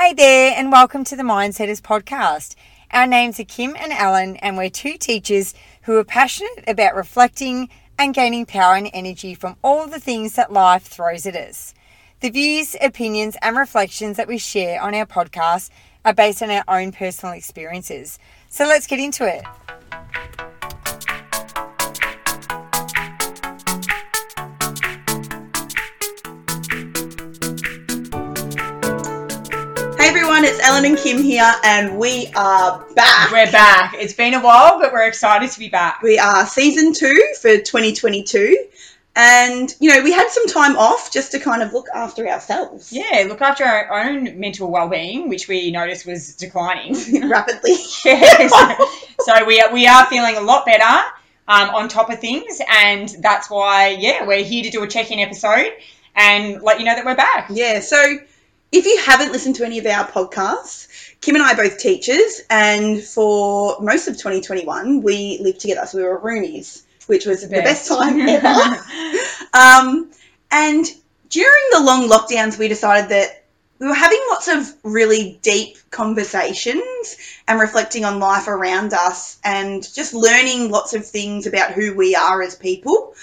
Hey 0.00 0.14
there, 0.14 0.54
and 0.56 0.72
welcome 0.72 1.04
to 1.04 1.14
the 1.14 1.22
Mindsetters 1.22 1.82
podcast. 1.82 2.54
Our 2.90 3.06
names 3.06 3.38
are 3.38 3.44
Kim 3.44 3.76
and 3.78 3.92
Alan, 3.92 4.36
and 4.36 4.56
we're 4.56 4.70
two 4.70 4.96
teachers 4.96 5.52
who 5.82 5.98
are 5.98 6.04
passionate 6.04 6.64
about 6.66 6.94
reflecting 6.94 7.68
and 7.98 8.14
gaining 8.14 8.46
power 8.46 8.76
and 8.76 8.88
energy 8.94 9.34
from 9.34 9.56
all 9.62 9.86
the 9.86 10.00
things 10.00 10.36
that 10.36 10.54
life 10.54 10.84
throws 10.84 11.26
at 11.26 11.36
us. 11.36 11.74
The 12.20 12.30
views, 12.30 12.74
opinions, 12.80 13.36
and 13.42 13.58
reflections 13.58 14.16
that 14.16 14.26
we 14.26 14.38
share 14.38 14.80
on 14.80 14.94
our 14.94 15.04
podcast 15.04 15.68
are 16.02 16.14
based 16.14 16.42
on 16.42 16.50
our 16.50 16.64
own 16.66 16.92
personal 16.92 17.34
experiences. 17.34 18.18
So 18.48 18.64
let's 18.64 18.86
get 18.86 19.00
into 19.00 19.28
it. 19.28 19.44
Everyone, 30.40 30.58
it's 30.58 30.68
Ellen 30.68 30.84
and 30.86 30.96
Kim 30.96 31.22
here, 31.22 31.52
and 31.64 31.98
we 31.98 32.28
are 32.34 32.82
back. 32.94 33.30
We're 33.30 33.52
back. 33.52 33.94
It's 33.94 34.14
been 34.14 34.32
a 34.32 34.40
while, 34.40 34.78
but 34.80 34.90
we're 34.90 35.06
excited 35.06 35.50
to 35.50 35.58
be 35.58 35.68
back. 35.68 36.00
We 36.00 36.18
are 36.18 36.46
season 36.46 36.94
two 36.94 37.34
for 37.38 37.58
2022, 37.58 38.56
and 39.16 39.74
you 39.80 39.90
know, 39.90 40.02
we 40.02 40.12
had 40.12 40.30
some 40.30 40.46
time 40.46 40.78
off 40.78 41.12
just 41.12 41.32
to 41.32 41.40
kind 41.40 41.62
of 41.62 41.74
look 41.74 41.88
after 41.94 42.26
ourselves 42.26 42.90
Yeah, 42.90 43.26
look 43.28 43.42
after 43.42 43.64
our 43.64 43.92
own 44.02 44.40
mental 44.40 44.70
well-being, 44.70 45.28
which 45.28 45.46
we 45.46 45.70
noticed 45.70 46.06
was 46.06 46.34
declining. 46.36 46.94
rapidly. 47.28 47.76
yes. 48.04 48.50
so 49.20 49.44
we 49.44 49.60
are, 49.60 49.70
we 49.74 49.86
are 49.86 50.06
feeling 50.06 50.36
a 50.36 50.40
lot 50.40 50.64
better 50.64 51.06
um, 51.48 51.68
on 51.74 51.88
top 51.88 52.08
of 52.08 52.18
things, 52.18 52.62
and 52.66 53.14
that's 53.20 53.50
why 53.50 53.88
yeah 53.88 54.26
we're 54.26 54.44
here 54.44 54.64
to 54.64 54.70
do 54.70 54.82
a 54.82 54.88
check-in 54.88 55.18
episode 55.18 55.70
and 56.14 56.62
let 56.62 56.78
you 56.78 56.86
know 56.86 56.94
that 56.94 57.04
we're 57.04 57.14
back. 57.14 57.48
Yeah, 57.50 57.80
so 57.80 58.20
if 58.72 58.86
you 58.86 59.00
haven't 59.04 59.32
listened 59.32 59.56
to 59.56 59.64
any 59.64 59.78
of 59.78 59.86
our 59.86 60.06
podcasts, 60.06 60.88
Kim 61.20 61.34
and 61.34 61.44
I 61.44 61.52
are 61.52 61.56
both 61.56 61.78
teachers, 61.78 62.40
and 62.48 63.02
for 63.02 63.80
most 63.80 64.08
of 64.08 64.14
2021, 64.14 65.02
we 65.02 65.38
lived 65.40 65.60
together, 65.60 65.86
so 65.86 65.98
we 65.98 66.04
were 66.04 66.20
roomies, 66.20 66.82
which 67.06 67.26
was 67.26 67.42
the 67.42 67.48
best, 67.48 67.88
time 67.88 68.20
ever. 68.28 68.82
Um, 69.52 70.10
and 70.50 70.86
during 71.28 71.62
the 71.72 71.80
long 71.80 72.08
lockdowns, 72.08 72.58
we 72.58 72.68
decided 72.68 73.10
that 73.10 73.44
we 73.80 73.88
were 73.88 73.94
having 73.94 74.20
lots 74.30 74.48
of 74.48 74.72
really 74.82 75.38
deep 75.42 75.78
conversations 75.90 77.16
and 77.48 77.58
reflecting 77.58 78.04
on 78.04 78.20
life 78.20 78.46
around 78.46 78.92
us 78.92 79.38
and 79.42 79.82
just 79.94 80.12
learning 80.12 80.70
lots 80.70 80.92
of 80.92 81.06
things 81.06 81.46
about 81.46 81.72
who 81.72 81.94
we 81.94 82.14
are 82.14 82.42
as 82.42 82.54
people. 82.54 83.14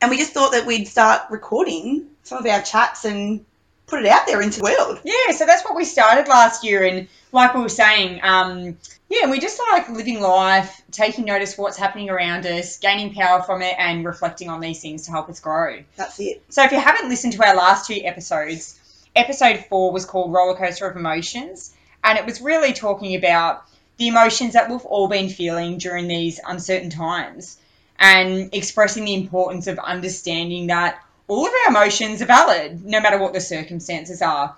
And 0.00 0.10
we 0.10 0.16
just 0.16 0.32
thought 0.32 0.52
that 0.52 0.66
we'd 0.66 0.86
start 0.86 1.22
recording 1.30 2.06
some 2.22 2.38
of 2.38 2.46
our 2.46 2.62
chats 2.62 3.04
and 3.04 3.44
put 3.86 4.00
it 4.00 4.06
out 4.06 4.26
there 4.26 4.40
into 4.40 4.60
the 4.60 4.64
world. 4.64 5.00
Yeah, 5.04 5.34
so 5.34 5.46
that's 5.46 5.64
what 5.64 5.76
we 5.76 5.84
started 5.84 6.28
last 6.28 6.64
year, 6.64 6.84
and 6.84 7.08
like 7.32 7.54
we 7.54 7.60
were 7.60 7.68
saying, 7.68 8.20
um, 8.22 8.78
yeah, 9.08 9.30
we 9.30 9.38
just 9.38 9.60
like 9.72 9.88
living 9.88 10.20
life, 10.20 10.82
taking 10.90 11.24
notice 11.24 11.52
of 11.52 11.58
what's 11.58 11.76
happening 11.76 12.10
around 12.10 12.46
us, 12.46 12.78
gaining 12.78 13.14
power 13.14 13.42
from 13.42 13.62
it, 13.62 13.74
and 13.78 14.04
reflecting 14.04 14.48
on 14.48 14.60
these 14.60 14.80
things 14.80 15.06
to 15.06 15.10
help 15.10 15.28
us 15.28 15.40
grow. 15.40 15.82
That's 15.96 16.18
it. 16.20 16.42
So 16.48 16.62
if 16.64 16.72
you 16.72 16.80
haven't 16.80 17.08
listened 17.08 17.34
to 17.34 17.46
our 17.46 17.56
last 17.56 17.86
two 17.86 18.00
episodes, 18.02 18.78
episode 19.14 19.64
four 19.68 19.92
was 19.92 20.04
called 20.04 20.32
Roller 20.32 20.56
Coaster 20.56 20.88
of 20.88 20.96
Emotions, 20.96 21.74
and 22.02 22.18
it 22.18 22.26
was 22.26 22.40
really 22.40 22.72
talking 22.72 23.14
about 23.14 23.64
the 23.96 24.08
emotions 24.08 24.54
that 24.54 24.68
we've 24.70 24.84
all 24.84 25.08
been 25.08 25.28
feeling 25.28 25.78
during 25.78 26.08
these 26.08 26.40
uncertain 26.46 26.90
times 26.90 27.58
and 27.98 28.52
expressing 28.52 29.04
the 29.04 29.14
importance 29.14 29.66
of 29.66 29.78
understanding 29.78 30.66
that 30.66 30.98
all 31.28 31.46
of 31.46 31.52
our 31.64 31.70
emotions 31.70 32.20
are 32.22 32.26
valid, 32.26 32.84
no 32.84 33.00
matter 33.00 33.18
what 33.18 33.32
the 33.32 33.40
circumstances 33.40 34.20
are. 34.22 34.56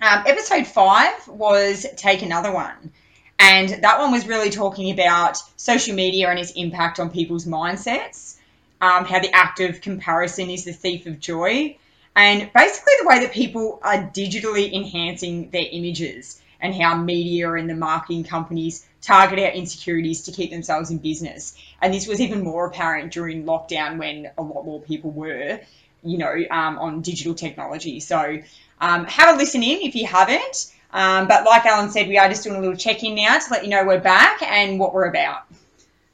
Um, 0.00 0.24
episode 0.26 0.66
five 0.66 1.28
was 1.28 1.86
Take 1.96 2.22
Another 2.22 2.52
One. 2.52 2.92
And 3.38 3.82
that 3.82 3.98
one 3.98 4.12
was 4.12 4.26
really 4.26 4.50
talking 4.50 4.90
about 4.90 5.38
social 5.56 5.94
media 5.94 6.28
and 6.28 6.38
its 6.38 6.52
impact 6.52 6.98
on 6.98 7.10
people's 7.10 7.46
mindsets, 7.46 8.36
um, 8.80 9.04
how 9.04 9.20
the 9.20 9.34
act 9.34 9.60
of 9.60 9.80
comparison 9.80 10.50
is 10.50 10.64
the 10.64 10.72
thief 10.72 11.06
of 11.06 11.20
joy, 11.20 11.76
and 12.14 12.50
basically 12.54 12.92
the 13.00 13.06
way 13.06 13.18
that 13.20 13.32
people 13.32 13.78
are 13.82 13.98
digitally 13.98 14.72
enhancing 14.72 15.50
their 15.50 15.66
images 15.70 16.40
and 16.60 16.74
how 16.74 16.96
media 16.96 17.52
and 17.52 17.68
the 17.68 17.74
marketing 17.74 18.24
companies 18.24 18.86
target 19.02 19.38
our 19.38 19.50
insecurities 19.50 20.22
to 20.22 20.32
keep 20.32 20.50
themselves 20.50 20.90
in 20.90 20.98
business. 20.98 21.54
And 21.80 21.92
this 21.92 22.06
was 22.06 22.20
even 22.20 22.42
more 22.42 22.66
apparent 22.66 23.12
during 23.12 23.44
lockdown 23.44 23.98
when 23.98 24.30
a 24.38 24.42
lot 24.42 24.64
more 24.64 24.80
people 24.80 25.10
were, 25.10 25.60
you 26.02 26.18
know, 26.18 26.34
um, 26.50 26.78
on 26.78 27.00
digital 27.02 27.34
technology. 27.34 28.00
So 28.00 28.38
um, 28.80 29.04
have 29.06 29.34
a 29.34 29.38
listen 29.38 29.62
in 29.62 29.80
if 29.82 29.94
you 29.94 30.06
haven't. 30.06 30.72
Um, 30.92 31.28
but 31.28 31.44
like 31.44 31.66
Alan 31.66 31.90
said, 31.90 32.08
we 32.08 32.16
are 32.18 32.28
just 32.28 32.44
doing 32.44 32.56
a 32.56 32.60
little 32.60 32.76
check 32.76 33.02
in 33.04 33.14
now 33.16 33.38
to 33.38 33.50
let 33.50 33.64
you 33.64 33.70
know 33.70 33.84
we're 33.84 34.00
back 34.00 34.42
and 34.42 34.78
what 34.78 34.94
we're 34.94 35.08
about. 35.08 35.42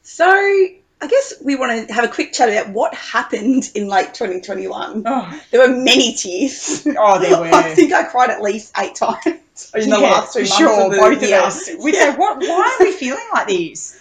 So 0.03 0.26
I 0.28 1.06
guess 1.09 1.34
we 1.44 1.56
want 1.56 1.88
to 1.88 1.94
have 1.94 2.04
a 2.04 2.09
quick 2.09 2.32
chat 2.32 2.48
about 2.48 2.70
what 2.70 2.94
happened 2.94 3.70
in 3.75 3.88
late 3.88 4.15
2021. 4.15 5.03
Oh, 5.06 5.41
There 5.50 5.60
were 5.69 5.75
many 5.76 6.14
tears. 6.14 6.87
oh 6.99 7.20
there 7.20 7.38
were. 7.41 7.47
I 7.53 7.75
think 7.75 7.93
I 7.93 8.04
cried 8.04 8.31
at 8.31 8.41
least 8.43 8.72
eight 8.78 8.94
times 8.94 9.25
in 9.75 9.91
the 9.91 9.99
Yeah, 10.00 10.10
last 10.10 10.32
two 10.32 10.41
months. 10.41 10.56
sure, 10.56 10.87
of 10.87 10.93
the 10.93 10.99
both 10.99 11.22
year. 11.22 11.38
of 11.38 11.44
us. 11.47 11.70
We'd 11.82 11.94
say, 11.94 12.14
what, 12.14 12.38
why 12.38 12.76
are 12.81 12.84
we 12.84 12.93
feeling 12.93 13.25
like 13.32 13.49
this? 13.49 13.99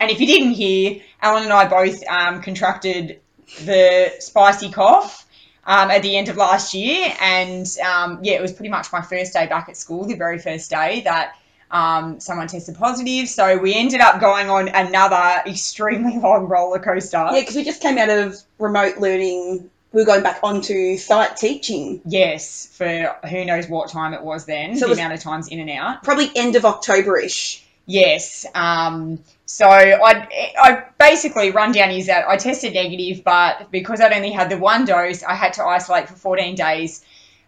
And 0.00 0.10
if 0.10 0.20
you 0.20 0.26
didn't 0.26 0.52
hear, 0.52 1.00
Alan 1.20 1.44
and 1.44 1.52
I 1.52 1.68
both 1.68 2.02
um, 2.08 2.42
contracted 2.42 3.20
the 3.64 4.12
spicy 4.20 4.70
cough 4.70 5.26
um, 5.66 5.90
at 5.90 6.02
the 6.02 6.16
end 6.16 6.28
of 6.28 6.36
last 6.36 6.74
year. 6.74 7.12
And 7.20 7.66
um, 7.84 8.20
yeah, 8.22 8.34
it 8.34 8.42
was 8.42 8.52
pretty 8.52 8.70
much 8.70 8.92
my 8.92 9.02
first 9.02 9.32
day 9.32 9.46
back 9.46 9.68
at 9.68 9.76
school, 9.76 10.04
the 10.06 10.14
very 10.16 10.38
first 10.38 10.70
day 10.70 11.02
that 11.02 11.34
um, 11.70 12.20
someone 12.20 12.48
tested 12.48 12.74
positive. 12.76 13.28
So 13.28 13.56
we 13.58 13.74
ended 13.74 14.00
up 14.00 14.20
going 14.20 14.50
on 14.50 14.68
another 14.68 15.42
extremely 15.48 16.18
long 16.18 16.46
roller 16.48 16.78
coaster. 16.78 17.16
Yeah, 17.32 17.40
because 17.40 17.54
we 17.56 17.64
just 17.64 17.80
came 17.82 17.98
out 17.98 18.10
of 18.10 18.36
remote 18.58 18.98
learning. 18.98 19.70
We 19.92 20.00
were 20.02 20.06
going 20.06 20.22
back 20.22 20.40
onto 20.42 20.96
site 20.96 21.36
teaching. 21.36 22.00
Yes, 22.06 22.66
for 22.78 23.14
who 23.28 23.44
knows 23.44 23.68
what 23.68 23.90
time 23.90 24.14
it 24.14 24.22
was 24.22 24.46
then, 24.46 24.76
So 24.76 24.86
the 24.86 24.90
was- 24.90 24.98
amount 24.98 25.12
of 25.14 25.20
times 25.20 25.48
in 25.48 25.60
and 25.60 25.68
out. 25.70 26.02
Probably 26.02 26.30
end 26.34 26.56
of 26.56 26.64
October-ish. 26.64 27.62
Yes. 27.84 28.46
Um, 28.54 29.18
so 29.52 29.68
I, 29.68 30.28
I 30.58 30.84
basically 30.98 31.50
rundown 31.50 31.90
is 31.90 32.06
that 32.06 32.26
I 32.26 32.38
tested 32.38 32.72
negative, 32.72 33.22
but 33.22 33.70
because 33.70 34.00
I'd 34.00 34.14
only 34.14 34.30
had 34.30 34.48
the 34.48 34.56
one 34.56 34.86
dose, 34.86 35.22
I 35.22 35.34
had 35.34 35.52
to 35.54 35.62
isolate 35.62 36.08
for 36.08 36.14
14 36.14 36.54
days. 36.54 37.04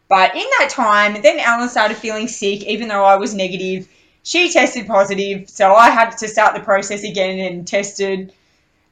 But 0.06 0.34
in 0.34 0.44
that 0.58 0.68
time, 0.68 1.22
then 1.22 1.38
Alan 1.40 1.70
started 1.70 1.96
feeling 1.96 2.28
sick, 2.28 2.62
even 2.64 2.88
though 2.88 3.06
I 3.06 3.16
was 3.16 3.34
negative. 3.34 3.88
She 4.22 4.52
tested 4.52 4.86
positive, 4.86 5.48
so 5.48 5.72
I 5.74 5.88
had 5.88 6.10
to 6.18 6.28
start 6.28 6.54
the 6.54 6.60
process 6.60 7.04
again 7.04 7.38
and 7.38 7.66
tested. 7.66 8.34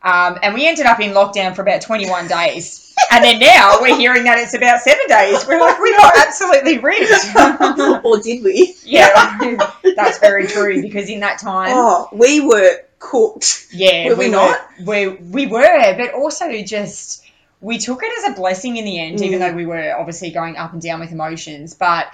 Um, 0.03 0.39
and 0.43 0.55
we 0.55 0.67
ended 0.67 0.87
up 0.87 0.99
in 0.99 1.11
lockdown 1.12 1.55
for 1.55 1.61
about 1.61 1.83
21 1.83 2.29
days. 2.29 2.94
And 3.11 3.23
then 3.23 3.39
now 3.41 3.77
we're 3.83 3.94
hearing 3.94 4.25
that 4.25 4.39
it's 4.39 4.55
about 4.55 4.81
seven 4.81 5.06
days. 5.06 5.47
We're 5.47 5.61
like, 5.61 5.79
we 5.79 5.94
got 5.94 6.17
absolutely 6.27 6.79
ripped. 6.79 7.37
or 8.06 8.19
did 8.21 8.43
we? 8.43 8.75
yeah, 8.84 9.61
that's 9.97 10.19
very 10.19 10.47
true 10.47 10.81
because 10.81 11.11
in 11.11 11.21
that 11.21 11.39
time, 11.39 11.73
Oh, 11.75 12.09
we 12.11 12.41
were 12.41 12.81
cooked. 13.03 13.67
yeah, 13.73 14.09
Were 14.09 14.17
we 14.17 14.29
not? 14.29 14.59
We 14.85 15.09
we 15.09 15.47
were, 15.47 15.95
but 15.99 16.15
also 16.15 16.63
just 16.63 17.25
we 17.61 17.79
took 17.79 18.03
it 18.03 18.13
as 18.19 18.33
a 18.33 18.41
blessing 18.41 18.77
in 18.77 18.85
the 18.85 18.99
end, 18.99 19.21
even 19.21 19.39
Mm. 19.39 19.41
though 19.41 19.55
we 19.57 19.67
were 19.67 19.95
obviously 19.99 20.31
going 20.31 20.57
up 20.57 20.73
and 20.73 20.81
down 20.83 21.01
with 21.01 21.12
emotions. 21.12 21.75
But 21.75 22.07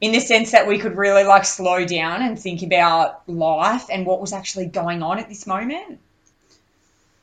in 0.00 0.12
the 0.12 0.20
sense 0.20 0.50
that 0.52 0.66
we 0.66 0.78
could 0.78 0.96
really 0.96 1.24
like 1.24 1.44
slow 1.44 1.84
down 1.86 2.22
and 2.22 2.38
think 2.38 2.62
about 2.62 3.22
life 3.28 3.86
and 3.90 4.04
what 4.06 4.20
was 4.20 4.32
actually 4.32 4.66
going 4.66 5.02
on 5.02 5.18
at 5.18 5.28
this 5.28 5.46
moment. 5.46 5.98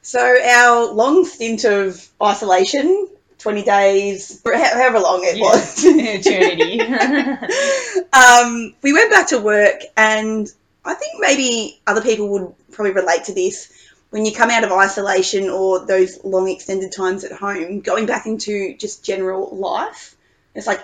So 0.02 0.20
our 0.20 0.94
long 0.94 1.26
stint 1.26 1.66
of 1.66 2.08
isolation, 2.24 3.08
20 3.38 3.64
days, 3.64 4.42
however 4.46 5.00
long 5.00 5.22
it 5.24 5.38
Yeah. 5.38 5.44
was. 5.46 5.84
Eternity. 5.86 6.88
um, 8.14 8.74
we 8.82 8.94
went 8.94 9.12
back 9.12 9.28
to 9.30 9.40
work, 9.40 9.82
and 9.98 10.48
I 10.90 10.96
think 10.96 11.14
maybe 11.20 11.80
other 11.88 12.02
people 12.02 12.30
would 12.30 12.54
probably 12.72 12.94
relate 12.94 13.26
to 13.26 13.34
this. 13.34 13.72
When 14.10 14.26
you 14.26 14.34
come 14.34 14.50
out 14.50 14.64
of 14.64 14.72
isolation 14.72 15.50
or 15.50 15.86
those 15.86 16.24
long 16.24 16.50
extended 16.50 16.92
times 16.92 17.24
at 17.24 17.32
home, 17.32 17.82
going 17.82 18.08
back 18.08 18.26
into 18.26 18.76
just 18.78 19.04
general 19.04 19.56
life, 19.56 20.16
it's 20.56 20.66
like 20.68 20.82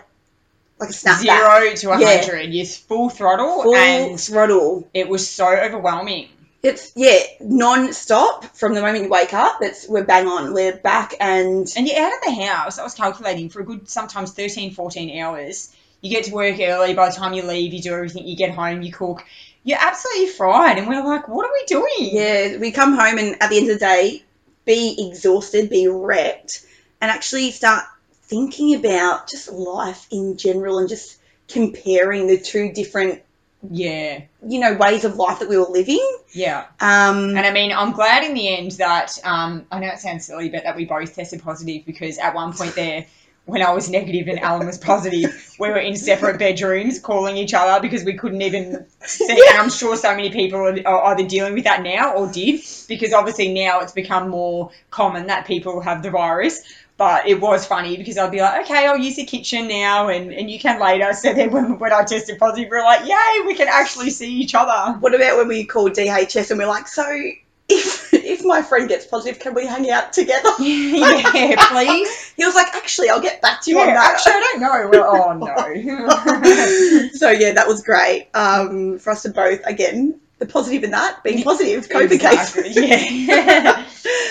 like 0.80 0.90
a 0.90 0.94
snapback. 0.94 1.22
Zero 1.22 1.74
to 1.75 1.92
a 1.92 2.00
Yeah. 2.00 2.22
hundred, 2.22 2.54
yes, 2.54 2.78
full 2.78 3.10
throttle, 3.10 3.63
Full 3.63 3.75
and 3.75 4.19
throttle. 4.19 4.88
it 4.94 5.07
was 5.07 5.28
so 5.30 5.48
overwhelming. 5.48 6.30
It's 6.62 6.92
yeah, 6.96 7.19
non-stop 7.40 8.56
from 8.56 8.74
the 8.74 8.81
moment 8.81 9.04
you 9.06 9.10
wake 9.10 9.34
up. 9.34 9.60
It's 9.62 9.88
we're 9.88 10.04
bang 10.04 10.28
on. 10.28 10.54
We're 10.54 10.75
back 10.78 11.13
and 11.19 11.72
And 11.78 11.88
you're 11.88 12.00
out 12.00 12.13
of 12.13 12.22
the 12.25 12.44
house. 12.46 12.78
I 12.80 12.84
was 12.84 12.94
calculating 12.94 13.50
for 13.50 13.62
a 13.62 13.66
good 13.66 13.90
sometimes 13.90 14.34
13, 14.34 14.72
14 14.74 15.19
hours. 15.19 15.69
You 16.02 16.10
get 16.12 16.25
to 16.25 16.34
work 16.34 16.60
early. 16.60 16.94
By 16.94 17.10
the 17.10 17.16
time 17.16 17.34
you 17.34 17.44
leave, 17.44 17.74
you 17.74 17.81
do 17.81 17.94
everything. 17.94 18.28
You 18.28 18.36
get 18.36 18.52
home, 18.52 18.81
you 18.81 18.92
cook. 18.92 19.24
You're 19.65 19.79
absolutely 19.81 20.27
fried. 20.27 20.77
And 20.77 20.88
we're 20.88 21.03
like, 21.03 21.27
what 21.27 21.45
are 21.45 21.51
we 21.51 21.65
doing? 21.65 22.15
yeah, 22.15 22.57
we 22.57 22.71
come 22.71 22.94
home 22.94 23.17
and 23.17 23.35
at 23.41 23.50
the 23.50 23.57
end 23.57 23.69
of 23.69 23.79
the 23.79 23.85
day, 23.85 24.23
be 24.63 25.09
exhausted, 25.09 25.69
be 25.69 25.88
wrecked, 25.88 26.65
and 27.01 27.12
actually 27.12 27.51
start 27.51 27.83
thinking 28.13 28.75
about 28.75 29.27
just 29.29 29.51
life 29.51 30.07
in 30.12 30.38
general 30.38 30.77
and 30.79 30.88
just 30.88 31.19
comparing 31.47 32.27
the 32.27 32.38
two 32.39 32.71
different, 32.71 33.21
Yeah, 33.69 34.21
you 34.47 34.59
know, 34.59 34.73
ways 34.75 35.03
of 35.03 35.15
life 35.17 35.39
that 35.39 35.50
we 35.50 35.57
were 35.57 35.68
living. 35.69 36.06
yeah. 36.31 36.65
Um, 36.79 37.35
And 37.38 37.39
I 37.45 37.51
mean, 37.51 37.71
I'm 37.71 37.91
glad 37.91 38.23
in 38.23 38.33
the 38.33 38.47
end 38.57 38.71
that 38.73 39.18
um, 39.23 39.65
I 39.71 39.79
know 39.79 39.88
it 39.88 40.00
sounds 40.00 40.25
silly, 40.25 40.50
but 40.50 40.63
that 40.63 40.75
we 40.75 40.85
both 40.85 41.13
tested 41.15 41.41
positive 41.44 41.85
because 41.85 42.18
at 42.18 42.33
one 42.33 42.53
point 42.53 42.75
there, 42.75 43.06
when 43.45 43.62
I 43.62 43.71
was 43.71 43.89
negative 43.89 44.27
and 44.27 44.39
Alan 44.39 44.65
was 44.65 44.77
positive, 44.77 45.56
we 45.59 45.69
were 45.69 45.77
in 45.77 45.95
separate 45.95 46.39
bedrooms 46.39 47.00
calling 47.00 47.38
each 47.38 47.53
other 47.53 47.80
because 47.80 48.03
we 48.03 48.13
couldn't 48.13 48.42
even 48.42 48.86
see. 49.01 49.45
And 49.50 49.59
I'm 49.59 49.69
sure 49.69 49.95
so 49.95 50.15
many 50.15 50.31
people 50.31 50.59
are, 50.59 51.06
either 51.06 51.27
dealing 51.27 51.53
with 51.53 51.65
that 51.65 51.83
now 51.83 52.15
or 52.15 52.31
did 52.31 52.62
because 52.88 53.13
obviously 53.13 53.53
now 53.53 53.81
it's 53.81 53.92
become 53.92 54.30
more 54.30 54.71
common 54.89 55.27
that 55.27 55.45
people 55.45 55.80
have 55.81 56.01
the 56.01 56.09
virus. 56.09 56.63
But 56.97 57.27
it 57.27 57.42
was 57.42 57.65
funny 57.65 57.97
because 57.97 58.18
I'd 58.18 58.31
be 58.31 58.39
like, 58.39 58.65
okay, 58.65 58.88
I'll 58.88 58.97
use 58.97 59.18
the 59.18 59.25
kitchen 59.25 59.68
now 59.68 60.07
and, 60.07 60.31
and 60.31 60.50
you 60.50 60.57
can 60.57 60.80
later. 60.80 61.12
So 61.13 61.33
then 61.33 61.51
when, 61.51 61.77
when 61.77 61.92
I 61.92 62.03
tested 62.06 62.39
positive, 62.39 62.71
we 62.71 62.77
are 62.77 62.83
like, 62.83 63.06
yay, 63.06 63.45
we 63.45 63.53
can 63.53 63.68
actually 63.68 64.12
see 64.12 64.33
each 64.33 64.56
other. 64.56 64.97
what 65.00 65.13
about 65.13 65.38
when 65.38 65.50
we 65.50 65.65
called 65.65 65.92
DHS 65.92 66.51
and 66.51 66.59
we're 66.59 66.68
like, 66.68 66.88
so 66.88 67.06
if 67.67 68.13
if 68.13 68.45
my 68.45 68.62
friend 68.62 68.88
gets 68.88 69.06
positive, 69.06 69.39
can 69.39 69.53
we 69.53 69.65
hang 69.65 69.89
out 69.89 70.13
together? 70.13 70.50
yeah, 70.59 71.65
please. 71.69 72.33
He 72.38 72.45
was 72.45 72.53
like, 72.56 72.67
actually, 72.75 73.09
I'll 73.09 73.21
get 73.21 73.41
back 73.41 73.62
to 73.63 73.71
you 73.71 73.77
Yeah, 73.77 73.83
on 73.88 73.94
that. 73.94 74.13
actually, 74.13 74.33
I 74.33 74.39
don't 74.39 74.62
know. 74.62 74.89
Well, 75.00 75.12
oh 75.15 75.33
no. 77.06 77.09
so 77.13 77.29
yeah, 77.31 77.53
that 77.53 77.67
was 77.67 77.81
great 77.83 78.27
um, 78.33 79.00
for 79.00 79.12
us 79.12 79.23
to 79.23 79.29
both 79.29 79.62
again 79.65 80.19
the 80.38 80.45
positive 80.45 80.83
in 80.83 80.91
that 80.91 81.23
being 81.23 81.44
positive 81.44 81.88
COVID 81.88 82.19
case. 82.19 82.75
Yeah. 82.75 83.85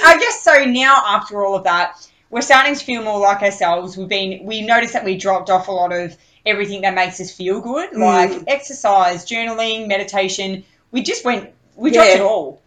I 0.07 0.19
guess 0.21 0.43
so. 0.43 0.65
Now, 0.65 0.95
after 1.07 1.45
all 1.45 1.57
of 1.57 1.65
that, 1.65 2.07
we're 2.31 2.43
starting 2.43 2.75
to 2.75 2.85
feel 2.85 3.03
more 3.03 3.19
like 3.19 3.43
ourselves. 3.43 3.97
We've 3.97 4.09
been. 4.09 4.45
We 4.45 4.61
noticed 4.63 4.93
that 4.93 5.05
we 5.05 5.17
dropped 5.17 5.51
off 5.51 5.69
a 5.69 5.73
lot 5.73 5.93
of 5.93 6.17
everything 6.47 6.83
that 6.83 6.95
makes 6.95 7.21
us 7.21 7.33
feel 7.33 7.61
good, 7.61 7.91
Mm. 7.93 7.99
like 8.01 8.45
exercise, 8.47 9.25
journaling, 9.27 9.89
meditation. 9.89 10.65
We 10.93 11.03
just 11.03 11.25
went. 11.25 11.51
We 11.75 11.91
dropped 11.91 12.11
Yeah. 12.11 12.17
it 12.17 12.21
all, 12.21 12.61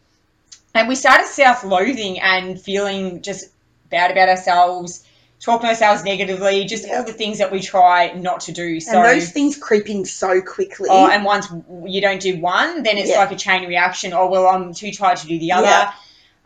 and 0.77 0.87
we 0.87 0.95
started 0.95 1.27
self-loathing 1.27 2.19
and 2.19 2.59
feeling 2.59 3.21
just 3.21 3.49
bad 3.89 4.11
about 4.11 4.29
ourselves. 4.29 5.03
Talking 5.39 5.67
to 5.67 5.67
ourselves 5.69 6.03
negatively, 6.03 6.65
just 6.65 6.87
Yeah. 6.87 6.97
all 6.97 7.03
the 7.03 7.13
things 7.13 7.37
that 7.37 7.51
we 7.51 7.61
try 7.61 8.11
not 8.13 8.39
to 8.41 8.51
do. 8.51 8.79
So, 8.79 8.93
and 8.97 9.05
those 9.05 9.29
things 9.29 9.55
creep 9.55 9.87
in 9.87 10.03
so 10.05 10.41
quickly. 10.41 10.89
Oh, 10.91 11.07
and 11.07 11.23
once 11.23 11.47
you 11.85 12.01
don't 12.01 12.19
do 12.19 12.37
one, 12.39 12.81
then 12.81 12.97
it's 12.97 13.11
Yeah. 13.11 13.19
like 13.19 13.31
a 13.31 13.35
chain 13.35 13.67
reaction. 13.67 14.13
Oh 14.13 14.27
well, 14.27 14.47
I'm 14.47 14.73
too 14.73 14.91
tired 14.91 15.19
to 15.19 15.27
do 15.27 15.37
the 15.37 15.51
other. 15.51 15.67
Yeah. 15.67 15.91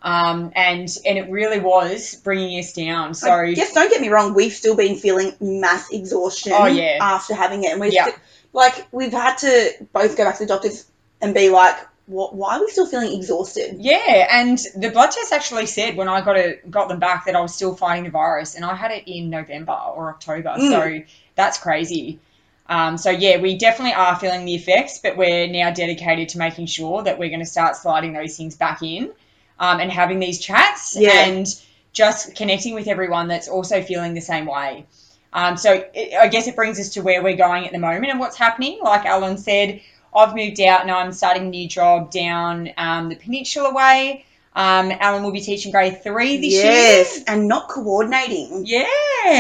Um, 0.04 0.52
and 0.56 0.90
and 1.06 1.18
it 1.18 1.30
really 1.30 1.60
was 1.60 2.16
bringing 2.16 2.60
us 2.60 2.74
down. 2.74 3.14
So 3.14 3.32
I 3.32 3.54
guess 3.54 3.72
don't 3.72 3.90
get 3.90 4.02
me 4.02 4.10
wrong, 4.10 4.34
we've 4.34 4.52
still 4.52 4.76
been 4.76 4.98
feeling 4.98 5.34
mass 5.40 5.90
exhaustion 5.92 6.52
Oh, 6.54 6.66
yeah. 6.66 6.98
after 7.00 7.34
having 7.34 7.64
it, 7.64 7.72
and 7.72 7.80
we're 7.80 7.92
Yeah. 7.92 8.10
like 8.52 8.88
we've 8.92 9.14
had 9.14 9.38
to 9.38 9.72
both 9.94 10.18
go 10.18 10.26
back 10.26 10.38
to 10.40 10.44
the 10.44 10.48
doctors 10.48 10.84
and 11.22 11.34
be 11.34 11.50
like, 11.50 11.78
what? 12.12 12.36
Why 12.36 12.58
are 12.58 12.60
we 12.60 12.70
still 12.70 12.86
feeling 12.86 13.14
exhausted? 13.18 13.78
yeah, 13.80 14.28
and 14.32 14.58
the 14.76 14.90
blood 14.92 15.12
test 15.12 15.32
actually 15.34 15.66
said 15.66 15.96
when 15.96 16.08
I 16.08 16.22
got 16.22 16.38
it 16.38 16.70
got 16.70 16.90
them 16.90 17.00
back 17.00 17.26
that 17.26 17.36
I 17.36 17.42
was 17.42 17.54
still 17.56 17.76
fighting 17.76 18.04
the 18.04 18.10
virus, 18.12 18.56
and 18.56 18.66
I 18.66 18.76
had 18.76 18.92
it 18.92 19.04
in 19.08 19.30
November 19.30 19.74
or 19.74 20.10
October. 20.10 20.50
Mm. 20.50 20.70
So 20.70 21.14
that's 21.36 21.58
crazy. 21.58 22.20
Um, 22.68 22.98
so 22.98 23.10
yeah, 23.10 23.38
we 23.42 23.58
definitely 23.58 23.94
are 23.94 24.16
feeling 24.16 24.46
the 24.46 24.56
effects, 24.56 25.00
but 25.00 25.18
we're 25.18 25.48
now 25.48 25.72
dedicated 25.72 26.30
to 26.30 26.38
making 26.38 26.68
sure 26.68 27.04
that 27.04 27.18
we're 27.20 27.30
going 27.30 27.40
to 27.42 27.46
start 27.46 27.76
sliding 27.76 28.14
those 28.14 28.38
things 28.38 28.56
back 28.56 28.82
in, 28.84 29.12
um, 29.60 29.80
and 29.80 29.92
having 29.92 30.20
these 30.20 30.40
chats 30.40 30.96
Yeah. 30.98 31.26
and 31.26 31.48
just 31.94 32.36
connecting 32.36 32.74
with 32.74 32.88
everyone 32.88 33.28
that's 33.28 33.50
also 33.50 33.82
feeling 33.82 34.14
the 34.14 34.22
same 34.22 34.46
way. 34.46 34.86
Um, 35.34 35.58
so 35.58 35.84
it, 35.94 36.14
I 36.14 36.28
guess 36.28 36.48
it 36.48 36.56
brings 36.56 36.80
us 36.80 36.90
to 36.94 37.02
where 37.02 37.22
we're 37.24 37.36
going 37.38 37.66
at 37.66 37.72
the 37.74 37.80
moment 37.80 38.12
and 38.12 38.20
what's 38.20 38.38
happening. 38.38 38.80
Like 38.82 39.06
Alan 39.06 39.38
said, 39.38 39.82
I've 40.14 40.36
moved 40.36 40.60
out 40.62 40.86
now. 40.86 40.98
I'm 41.00 41.14
starting 41.14 41.44
a 41.48 41.50
new 41.50 41.68
job 41.68 42.12
down 42.12 42.70
um, 42.78 43.10
the 43.10 43.16
peninsula 43.16 43.74
way. 43.74 44.26
Um, 44.54 44.92
Alan 44.92 45.24
will 45.24 45.32
be 45.32 45.40
teaching 45.42 45.72
grade 45.72 46.04
three 46.04 46.38
this 46.38 46.54
year. 46.54 46.64
yes, 46.66 47.24
and 47.26 47.48
not 47.48 47.70
coordinating. 47.70 48.64
Yeah. 48.66 48.86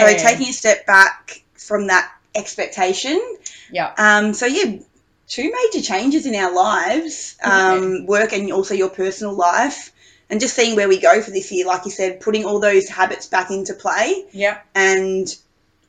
So 0.08 0.18
taking 0.30 0.48
a 0.48 0.54
step 0.54 0.86
back 0.86 1.42
from 1.56 1.88
that 1.88 2.10
expectation. 2.34 3.20
Yeah. 3.72 3.94
Um, 3.98 4.34
so 4.34 4.46
yeah, 4.46 4.78
two 5.28 5.52
major 5.74 5.86
changes 5.86 6.26
in 6.26 6.36
our 6.36 6.54
lives, 6.54 7.36
um, 7.44 8.06
work 8.06 8.32
and 8.32 8.52
also 8.54 8.74
your 8.74 8.90
personal 8.90 9.34
life, 9.34 9.92
and 10.30 10.40
just 10.40 10.56
seeing 10.56 10.78
where 10.78 10.88
we 10.88 11.00
go 11.00 11.22
for 11.22 11.32
this 11.32 11.52
year. 11.52 11.66
Like 11.66 11.84
you 11.84 11.92
said, 11.92 12.22
putting 12.22 12.46
all 12.46 12.60
those 12.60 12.88
habits 12.88 13.28
back 13.28 13.52
into 13.52 13.74
play 13.74 14.26
Yeah. 14.32 14.60
and 14.74 15.28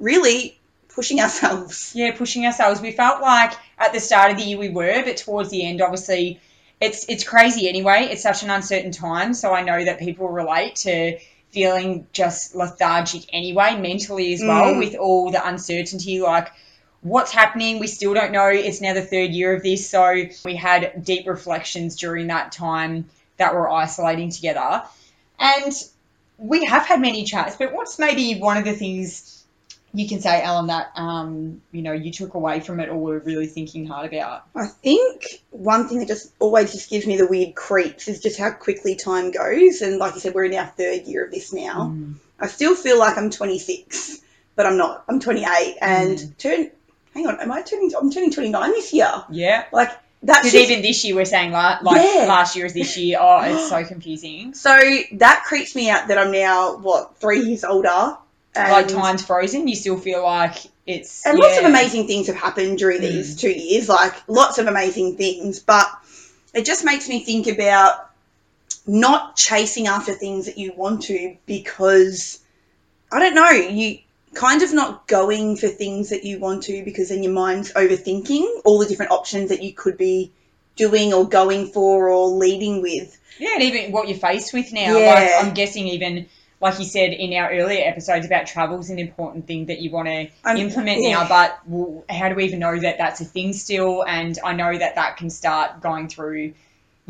really 0.01 0.59
pushing 0.95 1.21
ourselves. 1.21 1.93
Yeah, 1.95 2.13
pushing 2.17 2.47
ourselves. 2.47 2.81
We 2.81 2.93
felt 2.93 3.21
like 3.21 3.53
at 3.79 3.93
the 3.93 4.01
start 4.01 4.33
of 4.33 4.39
the 4.39 4.45
year 4.45 4.59
we 4.59 4.69
were, 4.69 5.03
but 5.05 5.17
towards 5.17 5.51
the 5.51 5.65
end, 5.65 5.81
obviously, 5.81 6.41
it's 6.81 7.07
it's 7.09 7.25
crazy 7.25 7.69
anyway. 7.69 8.09
It's 8.11 8.23
such 8.23 8.43
an 8.43 8.51
uncertain 8.51 8.93
time, 8.93 9.35
so 9.35 9.53
I 9.53 9.63
know 9.63 9.85
that 9.85 9.99
people 9.99 10.29
relate 10.29 10.77
to 10.77 11.19
feeling 11.51 12.07
just 12.13 12.55
lethargic 12.55 13.23
anyway, 13.33 13.77
mentally 13.79 14.33
as 14.33 14.41
well, 14.41 14.75
Mm. 14.75 14.79
with 14.79 14.95
all 14.95 15.31
the 15.31 15.47
uncertainty. 15.47 16.21
Like, 16.21 16.49
what's 17.03 17.31
happening? 17.31 17.79
We 17.79 17.89
still 17.89 18.15
don't 18.15 18.33
know. 18.33 18.49
It's 18.49 18.81
now 18.81 18.95
the 18.95 19.03
third 19.03 19.31
year 19.33 19.55
of 19.55 19.63
this, 19.63 19.89
so 19.91 20.25
we 20.45 20.57
had 20.57 21.05
deep 21.05 21.27
reflections 21.27 21.97
during 21.97 22.29
that 22.29 22.53
time 22.53 23.11
that 23.37 23.55
we're 23.55 23.69
isolating 23.69 24.31
together, 24.31 24.83
and 25.39 25.73
we 26.39 26.65
have 26.65 26.87
had 26.87 27.01
many 27.01 27.25
chats. 27.25 27.57
But 27.57 27.73
what's 27.73 27.99
maybe 27.99 28.41
one 28.41 28.57
of 28.57 28.65
the 28.65 28.73
things 28.73 29.32
you 29.95 30.09
can 30.09 30.21
say, 30.21 30.41
Alan, 30.43 30.69
that 30.69 30.91
um, 30.97 31.61
you 31.71 31.83
know 31.83 31.93
you 31.93 32.11
took 32.13 32.35
away 32.35 32.61
from 32.61 32.81
it 32.81 32.89
or 32.89 32.97
were 32.97 33.19
really 33.19 33.47
thinking 33.47 33.87
hard 33.87 34.13
about. 34.13 34.45
I 34.55 34.67
think 34.67 35.43
one 35.51 35.89
thing 35.89 35.99
that 35.99 36.09
just 36.09 36.33
always 36.39 36.73
just 36.73 36.89
gives 36.91 37.07
me 37.07 37.17
the 37.17 37.27
weird 37.27 37.55
creeps 37.55 38.09
is 38.09 38.21
just 38.21 38.39
how 38.39 38.51
quickly 38.51 38.97
time 38.97 39.31
goes. 39.31 39.83
And 39.83 39.99
like 39.99 40.15
you 40.15 40.21
said, 40.21 40.35
we're 40.35 40.45
in 40.45 40.55
our 40.55 40.67
third 40.67 41.03
year 41.07 41.25
of 41.25 41.31
this 41.31 41.53
now. 41.53 41.95
I 42.41 42.47
still 42.49 42.75
feel 42.75 42.99
like 42.99 43.17
I'm 43.19 43.31
26, 43.31 44.21
but 44.57 44.67
I'm 44.67 44.77
not. 44.79 45.05
I'm 45.09 45.21
28 45.21 45.77
and 45.81 46.19
Mm. 46.19 46.37
turn. 46.39 46.71
Hang 47.15 47.27
on, 47.27 47.41
am 47.41 47.53
I 47.53 47.61
turning? 47.63 47.91
I'm 47.95 48.11
turning 48.11 48.31
29 48.33 48.71
this 48.71 48.93
year. 48.95 49.13
Yeah, 49.31 49.65
Like 49.73 49.91
that's 50.23 50.39
because 50.41 50.53
just, 50.53 50.71
even 50.71 50.83
this 50.83 51.05
year 51.05 51.15
we're 51.15 51.25
saying 51.27 51.53
like, 51.53 51.83
like 51.83 52.01
Yeah. 52.03 52.25
last 52.27 52.57
year 52.57 52.65
is 52.65 52.73
this 52.73 52.97
year. 52.97 53.19
Oh, 53.21 53.41
it's 53.43 53.69
so 53.69 53.85
confusing. 53.89 54.55
so 54.55 54.79
that 55.13 55.43
creeps 55.47 55.75
me 55.77 55.91
out 55.91 56.09
that 56.09 56.17
I'm 56.17 56.33
now 56.33 56.77
what 56.79 57.19
three 57.19 57.41
years 57.41 57.65
older. 57.65 58.17
And, 58.55 58.71
like 58.71 58.89
time's 58.89 59.25
frozen. 59.25 59.67
You 59.67 59.77
still 59.77 59.99
feel 59.99 60.23
like 60.23 60.57
it's 60.87 61.25
and 61.25 61.39
lots 61.39 61.59
of 61.59 61.65
amazing 61.65 62.07
things 62.07 62.27
have 62.27 62.37
happened 62.37 62.79
during 62.79 62.99
Mm. 62.99 63.09
these 63.09 63.37
two 63.37 63.51
years. 63.51 63.89
Like 63.89 64.15
lots 64.29 64.59
of 64.59 64.67
amazing 64.67 65.17
things, 65.17 65.59
but 65.61 65.87
it 66.53 66.65
just 66.67 66.85
makes 66.85 67.09
me 67.09 67.25
think 67.25 67.47
about 67.47 68.11
not 68.87 69.37
chasing 69.37 69.87
after 69.87 70.13
things 70.13 70.47
that 70.47 70.59
you 70.59 70.73
want 70.77 71.03
to 71.05 71.37
because 71.47 72.41
I 73.11 73.21
don't 73.21 73.35
know 73.35 73.51
you 73.51 73.99
kind 74.35 74.63
of 74.63 74.73
not 74.73 75.07
going 75.07 75.57
for 75.57 75.69
things 75.69 76.11
that 76.11 76.25
you 76.25 76.39
want 76.39 76.65
to 76.65 76.83
because 76.85 77.11
then 77.11 77.23
your 77.23 77.33
mind's 77.33 77.73
overthinking 77.75 78.47
all 78.65 78.79
the 78.79 78.87
different 78.87 79.13
options 79.13 79.51
that 79.51 79.63
you 79.63 79.73
could 79.73 79.97
be 79.99 80.33
doing 80.77 81.13
or 81.13 81.29
going 81.29 81.67
for 81.67 82.09
or 82.09 82.29
leading 82.29 82.83
with. 82.83 83.19
Yeah, 83.39 83.51
and 83.55 83.63
even 83.63 83.93
what 83.93 84.09
you're 84.09 84.19
faced 84.19 84.53
with 84.53 84.73
now. 84.73 84.97
Yeah. 84.97 85.15
Like 85.15 85.47
I'm 85.47 85.55
guessing 85.55 85.87
even 85.89 86.27
like 86.63 86.79
you 86.79 86.85
said 86.85 87.13
in 87.13 87.35
our 87.35 87.51
earlier 87.51 87.83
episodes 87.85 88.25
about 88.25 88.47
travel 88.47 88.79
is 88.79 88.89
an 88.89 89.01
important 89.01 89.47
thing 89.49 89.67
that 89.67 89.81
you 89.81 89.91
want 89.91 90.07
to 90.07 90.29
I'm- 90.45 90.57
implement 90.57 91.03
yeah. 91.03 91.21
now. 91.23 91.29
But 91.29 91.59
well, 91.67 92.05
how 92.09 92.29
do 92.29 92.37
we 92.37 92.45
even 92.45 92.61
know 92.61 92.79
that 92.79 92.99
that's 92.99 93.21
a 93.21 93.25
thing 93.25 93.53
still? 93.53 94.05
And 94.05 94.39
I 94.43 94.55
know 94.55 94.79
that 94.79 94.95
that 94.95 95.17
can 95.17 95.29
start 95.29 95.81
going 95.81 96.09
through 96.09 96.55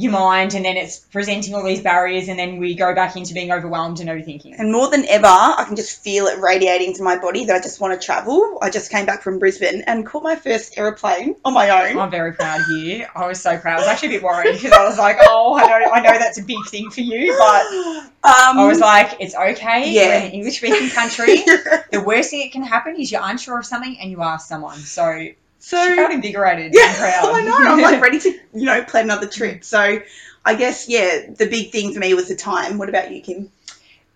your 0.02 0.12
mind, 0.12 0.54
and 0.54 0.64
then 0.64 0.76
it's 0.76 0.98
presenting 0.98 1.54
all 1.54 1.64
these 1.64 1.80
barriers, 1.80 2.28
and 2.28 2.38
then 2.38 2.58
we 2.58 2.74
go 2.74 2.94
back 2.94 3.16
into 3.16 3.34
being 3.34 3.52
overwhelmed 3.52 4.00
and 4.00 4.08
overthinking. 4.08 4.54
And 4.58 4.72
more 4.72 4.90
than 4.90 5.06
ever, 5.06 5.26
I 5.26 5.64
can 5.66 5.76
just 5.76 6.02
feel 6.02 6.26
it 6.26 6.38
radiating 6.40 6.94
to 6.94 7.02
my 7.02 7.18
body 7.18 7.44
that 7.46 7.56
I 7.56 7.60
just 7.60 7.80
want 7.80 7.98
to 7.98 8.04
travel. 8.04 8.58
I 8.60 8.70
just 8.70 8.90
came 8.90 9.06
back 9.06 9.22
from 9.22 9.38
Brisbane 9.38 9.82
and 9.86 10.04
caught 10.04 10.22
my 10.22 10.36
first 10.36 10.76
aeroplane 10.78 11.36
on 11.44 11.54
my 11.54 11.70
own. 11.70 11.98
I'm 11.98 12.10
very 12.10 12.32
proud 12.32 12.60
of 12.60 12.68
you. 12.68 13.06
I 13.14 13.26
was 13.26 13.40
so 13.40 13.56
proud. 13.58 13.76
I 13.76 13.80
was 13.80 13.88
actually 13.88 14.16
a 14.16 14.20
bit 14.20 14.22
worried 14.22 14.52
because 14.60 14.72
I 14.72 14.84
was 14.84 14.98
like, 14.98 15.16
oh, 15.20 15.54
I 15.54 15.66
know, 15.66 15.90
I 15.90 16.00
know 16.00 16.18
that's 16.18 16.38
a 16.38 16.44
big 16.44 16.64
thing 16.66 16.90
for 16.90 17.00
you, 17.00 17.34
but 17.38 17.66
um, 18.24 18.58
I 18.58 18.66
was 18.66 18.80
like, 18.80 19.16
it's 19.20 19.34
okay. 19.34 19.90
Yeah. 19.90 20.06
We're 20.06 20.14
in 20.14 20.22
an 20.22 20.32
English 20.32 20.58
speaking 20.58 20.90
country. 20.90 21.36
the 21.92 22.02
worst 22.04 22.30
thing 22.30 22.40
that 22.40 22.52
can 22.52 22.62
happen 22.62 22.96
is 22.96 23.12
you're 23.12 23.22
unsure 23.22 23.58
of 23.58 23.66
something 23.66 23.96
and 24.00 24.10
you 24.10 24.22
ask 24.22 24.48
someone. 24.48 24.78
So 24.78 25.28
so 25.62 25.88
she 25.88 25.94
felt 25.94 26.10
invigorated 26.10 26.74
yeah, 26.74 26.88
and 26.88 26.96
proud. 26.96 27.34
I 27.34 27.42
know. 27.44 27.56
I'm 27.56 27.80
like 27.80 28.02
ready 28.02 28.18
to, 28.18 28.30
you 28.52 28.66
know, 28.66 28.82
plan 28.82 29.04
another 29.04 29.28
trip. 29.28 29.62
So 29.62 30.00
I 30.44 30.54
guess 30.56 30.88
yeah, 30.88 31.30
the 31.30 31.46
big 31.46 31.70
thing 31.70 31.94
for 31.94 32.00
me 32.00 32.14
was 32.14 32.26
the 32.26 32.34
time. 32.34 32.78
What 32.78 32.88
about 32.88 33.12
you, 33.12 33.22
Kim? 33.22 33.48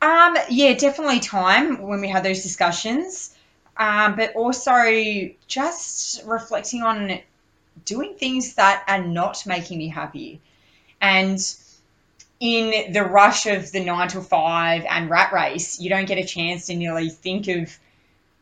um, 0.03 0.37
yeah, 0.51 0.75
definitely 0.75 1.21
time 1.21 1.83
when 1.83 2.01
we 2.01 2.09
had 2.09 2.25
those 2.25 2.43
discussions. 2.43 3.33
Um, 3.77 4.17
but 4.17 4.35
also 4.35 5.31
just 5.47 6.25
reflecting 6.25 6.83
on 6.83 7.21
doing 7.85 8.15
things 8.15 8.55
that 8.55 8.83
are 8.89 9.05
not 9.05 9.47
making 9.47 9.79
me 9.79 9.89
happy. 9.89 10.41
And 11.01 11.39
in 12.41 12.93
the 12.93 13.05
rush 13.05 13.47
of 13.47 13.71
the 13.71 13.85
nine 13.85 14.09
to 14.09 14.21
five 14.21 14.85
and 14.89 15.09
rat 15.09 15.33
race, 15.33 15.79
you 15.79 15.91
don't 15.91 16.07
get 16.07 16.19
a 16.19 16.25
chance 16.25 16.67
to 16.67 16.75
nearly 16.75 17.09
think 17.09 17.47
of 17.49 17.79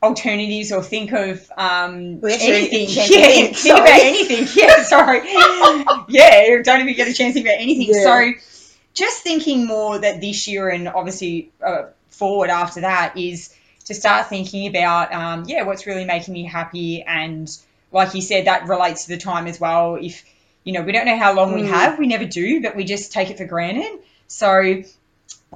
alternatives 0.05 0.71
or 0.73 0.83
think 0.83 1.13
of 1.13 1.51
um, 1.57 2.21
anything. 2.25 2.87
Yeah, 2.89 3.53
think, 3.53 3.65
about 3.65 3.89
anything. 3.89 4.47
Yeah, 4.55 4.83
sorry. 4.85 5.21
yeah, 6.09 6.63
don't 6.63 6.81
even 6.81 6.95
get 6.95 7.09
a 7.09 7.13
chance 7.13 7.35
to 7.35 7.35
think 7.35 7.47
about 7.47 7.61
anything. 7.61 7.95
Yeah. 7.95 8.03
So 8.03 8.33
just 8.95 9.23
thinking 9.23 9.67
more 9.67 9.99
that 9.99 10.21
this 10.21 10.47
year 10.47 10.69
and 10.69 10.89
obviously 10.89 11.51
uh, 11.65 11.87
forward 12.11 12.51
after 12.51 12.83
that 12.83 13.17
is 13.17 13.55
to 13.87 13.95
start 13.95 14.29
thinking 14.29 14.67
about, 14.69 15.13
um, 15.13 15.45
yeah, 15.47 15.65
what's 15.65 15.87
really 15.87 16.05
making 16.05 16.33
me 16.33 16.45
happy. 16.45 17.03
And 17.03 17.51
like 17.93 18.15
you 18.15 18.23
said, 18.23 18.47
that 18.47 18.69
relates 18.69 19.05
to 19.05 19.11
the 19.11 19.19
time 19.19 19.47
as 19.47 19.61
well. 19.61 19.97
If, 19.97 20.25
you 20.63 20.73
know, 20.73 20.83
we 20.83 20.93
don't 20.93 21.07
know 21.07 21.19
how 21.19 21.35
long 21.35 21.55
we 21.55 21.63
Mm. 21.63 21.69
have, 21.69 21.99
we 21.99 22.07
never 22.07 22.25
do, 22.25 22.63
but 22.63 22.77
we 22.77 22.85
just 22.85 23.13
take 23.13 23.31
it 23.31 23.37
for 23.39 23.45
granted. 23.45 23.99
So 24.27 24.83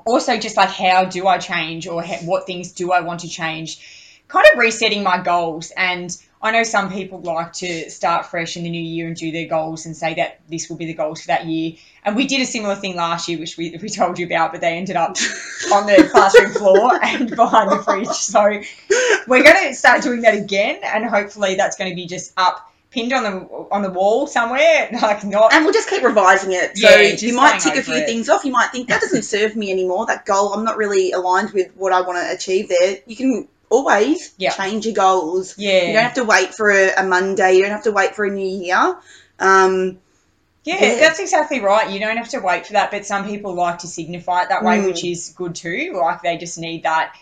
also 0.04 0.36
just 0.38 0.56
like 0.56 0.68
how 0.68 1.04
do 1.04 1.26
I 1.26 1.38
change 1.38 1.86
or 1.86 2.02
ha- 2.02 2.20
what 2.24 2.46
things 2.46 2.72
do 2.72 2.92
I 2.92 3.00
want 3.00 3.20
to 3.20 3.28
change? 3.28 3.97
Kind 4.28 4.46
of 4.52 4.58
resetting 4.58 5.02
my 5.02 5.22
goals. 5.22 5.72
And 5.76 6.16
I 6.40 6.52
know 6.52 6.62
some 6.62 6.92
people 6.92 7.20
like 7.20 7.54
to 7.54 7.90
start 7.90 8.26
fresh 8.26 8.56
in 8.56 8.62
the 8.62 8.70
new 8.70 8.80
year 8.82 9.08
and 9.08 9.16
do 9.16 9.32
their 9.32 9.48
goals 9.48 9.86
and 9.86 9.96
say 9.96 10.14
that 10.14 10.40
this 10.48 10.68
will 10.68 10.76
be 10.76 10.86
the 10.86 10.94
goals 10.94 11.22
for 11.22 11.28
that 11.28 11.46
year. 11.46 11.72
And 12.04 12.14
we 12.14 12.26
did 12.26 12.40
a 12.40 12.46
similar 12.46 12.76
thing 12.76 12.94
last 12.94 13.28
year, 13.28 13.38
which 13.38 13.56
we, 13.56 13.76
we 13.82 13.88
told 13.88 14.18
you 14.18 14.26
about, 14.26 14.52
but 14.52 14.60
they 14.60 14.76
ended 14.76 14.96
up 14.96 15.16
on 15.72 15.86
the 15.86 16.08
classroom 16.10 16.52
floor 16.52 16.98
and 17.02 17.28
behind 17.36 17.70
the 17.70 17.82
fridge. 17.82 18.06
So 18.08 18.62
we're 19.26 19.42
going 19.42 19.68
to 19.68 19.74
start 19.74 20.02
doing 20.02 20.22
that 20.22 20.34
again. 20.34 20.80
And 20.84 21.04
hopefully 21.04 21.56
that's 21.56 21.76
going 21.76 21.90
to 21.90 21.96
be 21.96 22.06
just 22.06 22.32
up. 22.36 22.64
Pinned 22.90 23.12
on 23.12 23.22
the 23.22 23.68
on 23.70 23.82
the 23.82 23.90
wall 23.90 24.26
somewhere, 24.26 24.88
like 25.02 25.22
not 25.22 25.52
And 25.52 25.66
we'll 25.66 25.74
just 25.74 25.90
keep 25.90 26.02
revising 26.02 26.52
it. 26.52 26.78
So 26.78 26.88
Yeah, 26.88 27.14
you 27.18 27.36
might 27.36 27.58
tick 27.60 27.76
a 27.76 27.82
few 27.82 27.96
it. 27.96 28.06
things 28.06 28.30
off. 28.30 28.46
You 28.46 28.52
might 28.52 28.70
think 28.72 28.88
that 28.88 29.02
doesn't 29.02 29.24
serve 29.24 29.54
me 29.56 29.70
anymore. 29.70 30.06
That 30.06 30.24
goal, 30.24 30.54
I'm 30.54 30.64
not 30.64 30.78
really 30.78 31.12
aligned 31.12 31.50
with 31.50 31.70
what 31.76 31.92
I 31.92 32.00
want 32.00 32.16
to 32.16 32.34
achieve 32.34 32.70
there. 32.70 32.96
You 33.06 33.14
can 33.14 33.48
always 33.70 34.32
Yeah. 34.38 34.50
change 34.50 34.86
your 34.86 34.94
goals. 34.94 35.54
yeah 35.58 35.84
You 35.86 35.92
don't 35.94 36.02
have 36.02 36.14
to 36.14 36.24
wait 36.24 36.54
for 36.54 36.70
a, 36.70 36.92
a 36.96 37.02
Monday. 37.04 37.54
You 37.54 37.62
don't 37.62 37.72
have 37.72 37.84
to 37.84 37.92
wait 37.92 38.14
for 38.14 38.24
a 38.24 38.30
new 38.30 38.46
year. 38.64 38.96
Um, 39.38 39.98
Yeah, 40.64 40.84
Yeah. 40.84 40.94
that's 41.00 41.18
exactly 41.20 41.60
right. 41.60 41.88
You 41.90 41.98
don't 42.00 42.16
have 42.18 42.28
to 42.30 42.40
wait 42.40 42.66
for 42.66 42.74
that, 42.74 42.90
but 42.90 43.06
some 43.06 43.26
people 43.26 43.54
like 43.54 43.78
to 43.80 43.86
signify 43.86 44.42
it 44.42 44.48
that 44.50 44.62
way, 44.64 44.78
Mm. 44.78 44.84
which 44.86 45.02
is 45.04 45.30
good 45.36 45.54
too. 45.54 45.94
Like 45.98 46.22
they 46.22 46.36
just 46.36 46.58
need 46.58 46.82
that. 46.82 47.14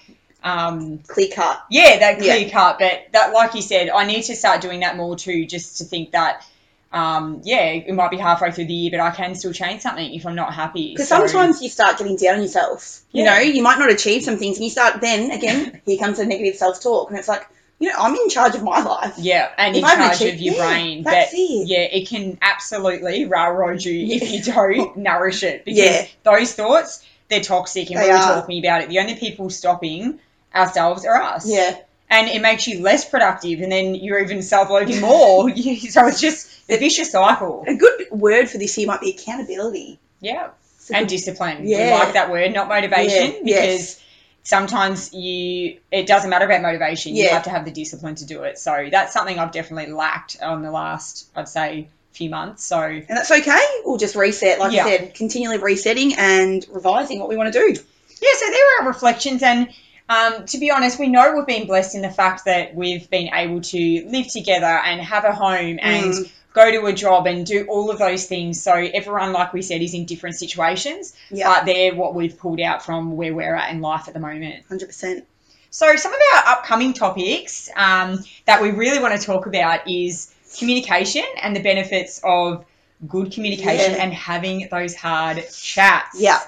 Um, 0.43 1.01
clear 1.07 1.29
cut. 1.35 1.61
yeah, 1.71 1.99
that 1.99 2.19
clear 2.19 2.37
Yeah. 2.37 2.49
cut. 2.51 2.79
But 2.79 3.07
that, 3.13 3.33
like 3.33 3.55
you 3.55 3.63
said, 3.63 3.89
I 3.91 4.05
need 4.07 4.23
to 4.25 4.37
start 4.37 4.61
doing 4.61 4.81
that 4.81 4.97
more 4.97 5.17
too, 5.17 5.45
just 5.47 5.79
to 5.79 5.85
think 5.85 6.13
that. 6.13 6.45
Um, 6.93 7.41
yeah, 7.45 7.65
it 7.73 7.93
might 7.95 8.11
be 8.11 8.17
halfway 8.17 8.53
through 8.53 8.67
the 8.67 8.73
year, 8.73 8.91
but 8.93 9.01
I 9.01 9.11
can 9.11 9.35
still 9.35 9.53
change 9.53 9.83
something 9.83 10.15
if 10.15 10.25
I'm 10.25 10.35
not 10.35 10.55
happy. 10.55 10.93
Because 10.93 11.09
So- 11.09 11.27
sometimes 11.27 11.61
you 11.63 11.69
start 11.69 11.99
getting 11.99 12.17
down 12.17 12.37
on 12.37 12.43
yourself. 12.43 13.01
You 13.13 13.25
Yeah. 13.25 13.35
know, 13.35 13.41
you 13.41 13.63
might 13.63 13.79
not 13.79 13.91
achieve 13.91 14.23
some 14.23 14.39
things, 14.39 14.57
and 14.57 14.65
you 14.65 14.71
start 14.71 15.01
then 15.01 15.31
again. 15.31 15.81
here 15.87 15.99
comes 15.99 16.19
the 16.19 16.25
negative 16.27 16.57
self 16.57 16.81
talk, 16.83 17.11
and 17.11 17.19
it's 17.19 17.29
like, 17.29 17.47
you 17.79 17.91
know, 17.91 17.95
I'm 17.99 18.15
in 18.15 18.29
charge 18.31 18.55
of 18.55 18.63
my 18.63 18.81
life. 18.83 19.15
yeah, 19.19 19.49
and 19.59 19.75
If 19.77 19.81
in 19.81 19.85
I 19.85 19.91
haven't 19.97 20.19
charge 20.19 20.33
of 20.35 20.41
your 20.41 20.55
yeah, 20.55 20.67
brain. 20.67 21.03
that's 21.03 21.33
but 21.33 21.39
it. 21.39 21.69
yeah, 21.69 21.81
it 21.81 22.09
can 22.09 22.39
absolutely 22.41 23.27
railroad 23.27 23.83
you 23.85 24.15
if 24.17 24.31
you 24.33 24.43
don't 24.43 24.97
nourish 25.09 25.43
it. 25.43 25.65
Because 25.67 25.79
Yeah. 25.79 26.07
those 26.23 26.53
thoughts, 26.55 27.03
they're 27.29 27.41
toxic, 27.41 27.91
and 27.91 27.99
They 28.01 28.05
we 28.05 28.11
were 28.13 28.17
are. 28.17 28.41
talking 28.41 28.65
about 28.65 28.83
it. 28.83 28.89
The 28.89 29.01
only 29.01 29.17
people 29.17 29.51
stopping 29.51 30.21
ourselves 30.55 31.05
are 31.05 31.21
us. 31.21 31.47
Yeah, 31.47 31.77
and 32.09 32.29
it 32.29 32.41
makes 32.41 32.67
you 32.67 32.81
less 32.81 33.05
productive, 33.05 33.61
and 33.61 33.71
then 33.71 33.95
you're 33.97 34.21
even 34.21 34.41
self-loathing 34.41 35.01
more. 35.01 35.51
So 35.91 36.07
it's 36.07 36.21
just 36.21 36.49
a 36.69 36.77
vicious 36.79 37.13
cycle. 37.13 37.65
a 37.67 37.75
good 37.77 38.07
word 38.11 38.49
for 38.51 38.59
this 38.59 38.77
year 38.79 38.87
might 38.87 39.01
be 39.01 39.11
accountability. 39.11 39.99
Yeah, 40.21 40.49
and 40.93 41.07
good- 41.07 41.15
discipline. 41.15 41.67
Yeah. 41.67 41.93
We 41.99 42.05
like 42.05 42.15
that 42.15 42.31
word, 42.31 42.53
not 42.55 42.69
motivation, 42.69 43.47
Yeah, 43.47 43.61
because 43.63 44.01
sometimes 44.43 45.13
you 45.13 45.79
it 45.91 46.07
doesn't 46.07 46.31
matter 46.31 46.45
about 46.47 46.63
motivation. 46.63 47.15
Yeah. 47.15 47.25
You 47.25 47.31
have 47.31 47.45
to 47.45 47.51
have 47.51 47.65
the 47.65 47.71
discipline 47.73 48.15
to 48.17 48.25
do 48.27 48.43
it. 48.45 48.59
So 48.59 48.89
that's 48.91 49.13
something 49.13 49.39
I've 49.39 49.53
definitely 49.53 49.93
lacked 49.93 50.39
on 50.41 50.63
the 50.63 50.71
last, 50.71 51.29
I'd 51.37 51.49
say, 51.49 51.89
few 52.13 52.31
months. 52.31 52.65
So 52.65 52.81
And 52.81 53.05
that's 53.09 53.31
okay. 53.31 53.61
We'll 53.85 53.99
just 53.99 54.17
reset, 54.17 54.59
like 54.59 54.73
Yeah. 54.73 54.87
I 54.87 54.97
said, 54.97 55.15
continually 55.15 55.59
resetting 55.59 56.15
and 56.15 56.65
revising 56.71 57.19
what 57.19 57.29
we 57.29 57.37
want 57.37 57.53
to 57.53 57.59
do. 57.59 57.69
Yeah, 57.75 58.29
so 58.39 58.51
there 58.51 58.81
are 58.81 58.89
reflections, 58.89 59.43
and 59.43 59.69
um, 60.09 60.47
to 60.47 60.57
be 60.59 60.71
honest, 60.71 60.99
we 60.99 61.09
know 61.09 61.35
we've 61.37 61.45
been 61.47 61.67
blessed 61.67 61.95
in 61.97 62.01
the 62.01 62.09
fact 62.11 62.47
that 62.47 62.75
we've 62.75 63.11
been 63.11 63.29
able 63.35 63.61
to 63.61 64.07
live 64.09 64.29
together 64.29 64.65
and 64.65 65.01
have 65.03 65.25
a 65.25 65.33
home 65.35 65.79
and 65.83 66.15
Mm. 66.15 66.31
Go 66.57 66.71
to 66.73 66.87
a 66.87 66.93
job 66.93 67.27
and 67.27 67.47
do 67.47 67.67
all 67.69 67.91
of 67.91 67.99
those 67.99 68.27
things. 68.27 68.63
So 68.63 68.73
everyone, 68.73 69.33
like 69.33 69.53
we 69.53 69.63
said, 69.63 69.81
is 69.83 69.95
in 69.95 70.07
different 70.07 70.37
situations, 70.37 71.15
Yeah, 71.31 71.53
but 71.53 71.67
they're 71.67 71.95
what 71.95 72.15
we've 72.15 72.37
pulled 72.37 72.61
out 72.61 72.85
from 72.85 73.17
where 73.17 73.33
we're 73.35 73.55
at 73.55 73.71
in 73.73 73.81
life 73.81 74.09
at 74.09 74.15
the 74.15 74.21
moment. 74.21 74.65
hundred 74.69 74.87
percent. 74.87 75.25
So 75.71 75.95
some 75.97 76.13
of 76.13 76.21
our 76.35 76.43
upcoming 76.55 76.93
topics 76.95 77.69
um, 77.77 78.25
that 78.47 78.63
we 78.63 78.71
really 78.71 78.99
want 79.01 79.21
to 79.21 79.25
talk 79.27 79.47
about 79.47 79.87
is 79.89 80.33
communication 80.59 81.25
and 81.43 81.55
the 81.55 81.61
benefits 81.61 82.21
of 82.25 82.65
good 83.07 83.31
communication 83.33 83.93
Yeah. 83.93 84.03
and 84.03 84.13
having 84.15 84.69
those 84.71 84.95
hard 84.97 85.45
chats. 85.53 86.19
Yeah. 86.19 86.41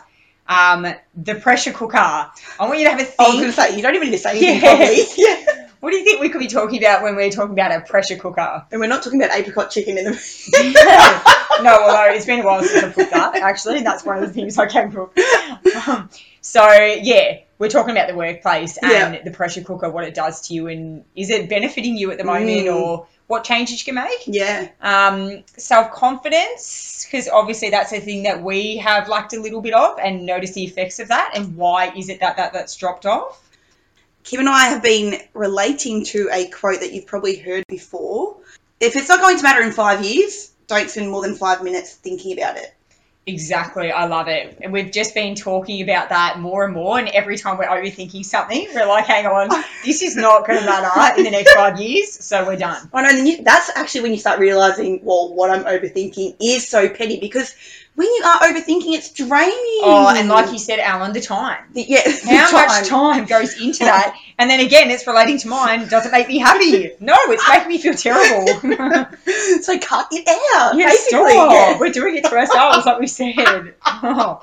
Um, 0.48 0.86
the 1.14 1.34
pressure 1.34 1.72
cooker. 1.72 1.98
I 1.98 2.30
want 2.60 2.78
you 2.78 2.86
to 2.86 2.90
have 2.92 3.00
a 3.00 3.22
I 3.22 3.26
was 3.28 3.34
going 3.36 3.46
to 3.48 3.52
say 3.52 3.76
you 3.76 3.82
don't 3.82 3.94
even 3.94 4.08
need 4.08 4.16
to 4.16 4.22
say 4.22 4.30
anything 4.30 4.54
Yeah. 4.62 4.76
properly. 4.76 5.02
Yeah. 5.18 5.37
What 5.80 5.90
do 5.90 5.96
you 5.96 6.04
think 6.04 6.20
we 6.20 6.28
could 6.28 6.40
be 6.40 6.48
talking 6.48 6.78
about 6.78 7.02
when 7.02 7.14
we're 7.16 7.30
talking 7.30 7.52
about 7.52 7.72
a 7.72 7.80
pressure 7.80 8.16
cooker? 8.16 8.64
And 8.72 8.80
we're 8.80 8.88
not 8.88 9.02
talking 9.02 9.22
about 9.22 9.36
apricot 9.38 9.70
chicken 9.70 9.96
in 9.98 10.04
the. 10.06 10.10
no, 11.62 11.70
although 11.82 12.12
it's 12.14 12.26
been 12.26 12.40
a 12.40 12.44
while 12.44 12.62
since 12.62 12.84
I 12.84 12.90
cooked 12.90 13.12
that, 13.12 13.36
actually. 13.36 13.82
That's 13.82 14.04
one 14.04 14.16
of 14.22 14.26
the 14.26 14.32
things 14.32 14.58
I 14.58 14.66
can 14.66 14.90
cook. 14.90 15.16
Um, 15.86 16.10
so, 16.40 16.68
yeah, 16.72 17.38
we're 17.58 17.68
talking 17.68 17.92
about 17.92 18.08
the 18.08 18.14
workplace 18.16 18.76
and 18.78 19.14
Yeah. 19.14 19.22
the 19.22 19.30
pressure 19.30 19.62
cooker, 19.62 19.88
what 19.90 20.04
it 20.04 20.14
does 20.14 20.48
to 20.48 20.54
you, 20.54 20.66
and 20.68 21.04
is 21.14 21.30
it 21.30 21.48
benefiting 21.48 21.96
you 21.96 22.10
at 22.10 22.18
the 22.18 22.24
moment, 22.24 22.66
Mm. 22.66 22.74
or 22.76 23.06
what 23.26 23.44
changes 23.44 23.80
you 23.86 23.92
can 23.92 24.02
make? 24.02 24.22
yeah. 24.26 24.68
Um, 24.80 25.44
Self 25.56 25.92
confidence, 25.92 27.04
because 27.04 27.28
obviously 27.28 27.70
that's 27.70 27.92
a 27.92 28.00
thing 28.00 28.24
that 28.24 28.42
we 28.42 28.78
have 28.78 29.08
lacked 29.08 29.32
a 29.34 29.40
little 29.40 29.60
bit 29.60 29.74
of, 29.74 29.98
and 29.98 30.24
notice 30.26 30.52
the 30.52 30.64
effects 30.64 30.98
of 30.98 31.08
that, 31.08 31.32
and 31.34 31.56
why 31.56 31.92
is 31.96 32.08
it 32.08 32.20
that, 32.20 32.36
that 32.36 32.52
that's 32.52 32.74
dropped 32.76 33.06
off? 33.06 33.40
Kim 34.28 34.40
and 34.40 34.48
I 34.50 34.66
have 34.66 34.82
been 34.82 35.22
relating 35.32 36.04
to 36.04 36.28
a 36.30 36.48
quote 36.48 36.80
that 36.80 36.92
you've 36.92 37.06
probably 37.06 37.36
heard 37.38 37.64
before. 37.66 38.36
If 38.78 38.94
it's 38.94 39.08
not 39.08 39.20
going 39.20 39.38
to 39.38 39.42
matter 39.42 39.62
in 39.62 39.72
five 39.72 40.04
years, 40.04 40.52
don't 40.66 40.90
spend 40.90 41.10
more 41.10 41.22
than 41.22 41.34
five 41.34 41.64
minutes 41.64 41.94
thinking 41.94 42.34
about 42.34 42.58
it. 42.58 42.74
Exactly, 43.26 43.90
I 43.90 44.04
love 44.04 44.28
it. 44.28 44.58
And 44.60 44.70
we've 44.70 44.92
just 44.92 45.14
been 45.14 45.34
talking 45.34 45.80
about 45.80 46.10
that 46.10 46.40
more 46.40 46.66
and 46.66 46.74
more. 46.74 46.98
And 46.98 47.08
every 47.08 47.38
time 47.38 47.56
we're 47.56 47.68
overthinking 47.68 48.22
something, 48.22 48.68
we're 48.74 48.86
like, 48.86 49.06
hang 49.06 49.24
on, 49.24 49.48
this 49.86 50.02
is 50.02 50.14
not 50.14 50.46
going 50.46 50.60
to 50.60 50.66
matter 50.66 51.18
in 51.18 51.24
the 51.24 51.30
next 51.30 51.54
five 51.54 51.80
years, 51.80 52.12
so 52.22 52.46
we're 52.46 52.56
done. 52.56 52.86
I 52.92 53.00
know, 53.00 53.08
and 53.08 53.18
then 53.18 53.26
you, 53.26 53.42
that's 53.42 53.70
actually 53.74 54.02
when 54.02 54.12
you 54.12 54.18
start 54.18 54.40
realizing, 54.40 55.00
well, 55.04 55.32
what 55.32 55.48
I'm 55.48 55.64
overthinking 55.64 56.36
is 56.38 56.68
so 56.68 56.86
petty 56.90 57.18
because 57.18 57.54
when 57.98 58.06
you 58.06 58.22
are 58.24 58.38
overthinking, 58.42 58.94
it's 58.94 59.10
draining. 59.10 59.80
Oh, 59.82 60.14
and 60.16 60.28
like 60.28 60.52
you 60.52 60.58
said, 60.60 60.78
Alan, 60.78 61.12
the 61.12 61.20
time. 61.20 61.64
The- 61.72 61.82
yeah, 61.82 62.08
How 62.46 62.52
much 62.52 62.86
time 62.86 63.24
goes 63.24 63.60
into 63.60 63.80
that? 63.80 64.16
And 64.38 64.48
then 64.48 64.60
again, 64.60 64.88
it's 64.92 65.04
relating 65.04 65.36
to 65.38 65.48
mine. 65.48 65.88
Does 65.88 66.06
it 66.06 66.12
make 66.12 66.28
me 66.28 66.38
happy? 66.38 66.92
No, 67.00 67.16
it's 67.26 67.48
making 67.48 67.68
me 67.68 67.78
feel 67.78 67.94
terrible. 67.94 68.46
so 69.62 69.78
cut 69.80 70.06
it 70.12 70.28
out. 70.54 70.78
yeah, 70.78 70.86
basically. 70.86 71.32
stop. 71.32 71.52
Yeah. 71.52 71.78
We're 71.80 71.90
doing 71.90 72.14
it 72.14 72.24
to 72.26 72.36
ourselves, 72.36 72.86
like 72.86 73.00
we 73.00 73.08
said. 73.08 73.34
Oh, 73.84 74.38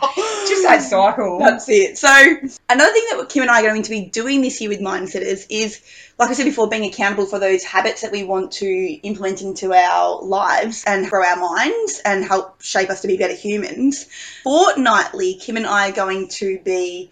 just 0.50 0.64
that 0.64 0.82
cycle. 0.82 1.40
That's 1.40 1.70
it. 1.70 1.98
So 1.98 2.10
another 2.10 2.92
thing 2.92 3.06
that 3.12 3.28
Kim 3.30 3.44
and 3.44 3.52
I 3.52 3.62
are 3.62 3.70
going 3.70 3.84
to 3.84 3.90
be 3.90 4.08
doing 4.08 4.42
this 4.42 4.60
year 4.60 4.70
with 4.70 4.82
Mindsetters 4.82 5.46
is, 5.50 5.82
like 6.20 6.30
I 6.30 6.34
said 6.34 6.44
before, 6.44 6.68
being 6.68 6.92
accountable 6.92 7.26
for 7.26 7.40
those 7.40 7.64
habits 7.64 8.02
that 8.02 8.12
we 8.12 8.26
want 8.26 8.52
to 8.54 8.68
implement 8.68 9.42
into 9.42 9.72
our 9.72 10.22
lives 10.22 10.84
and 10.86 11.10
grow 11.10 11.24
our 11.24 11.38
minds 11.38 12.02
and 12.04 12.26
help 12.26 12.62
shape 12.62 12.90
us 12.90 13.02
to 13.04 13.08
be 13.08 13.16
better 13.16 13.34
humans. 13.46 14.06
Fortnightly, 14.44 15.36
Kim 15.36 15.58
and 15.58 15.68
I 15.68 15.90
are 15.90 15.94
going 15.94 16.28
to 16.40 16.60
be 16.60 17.12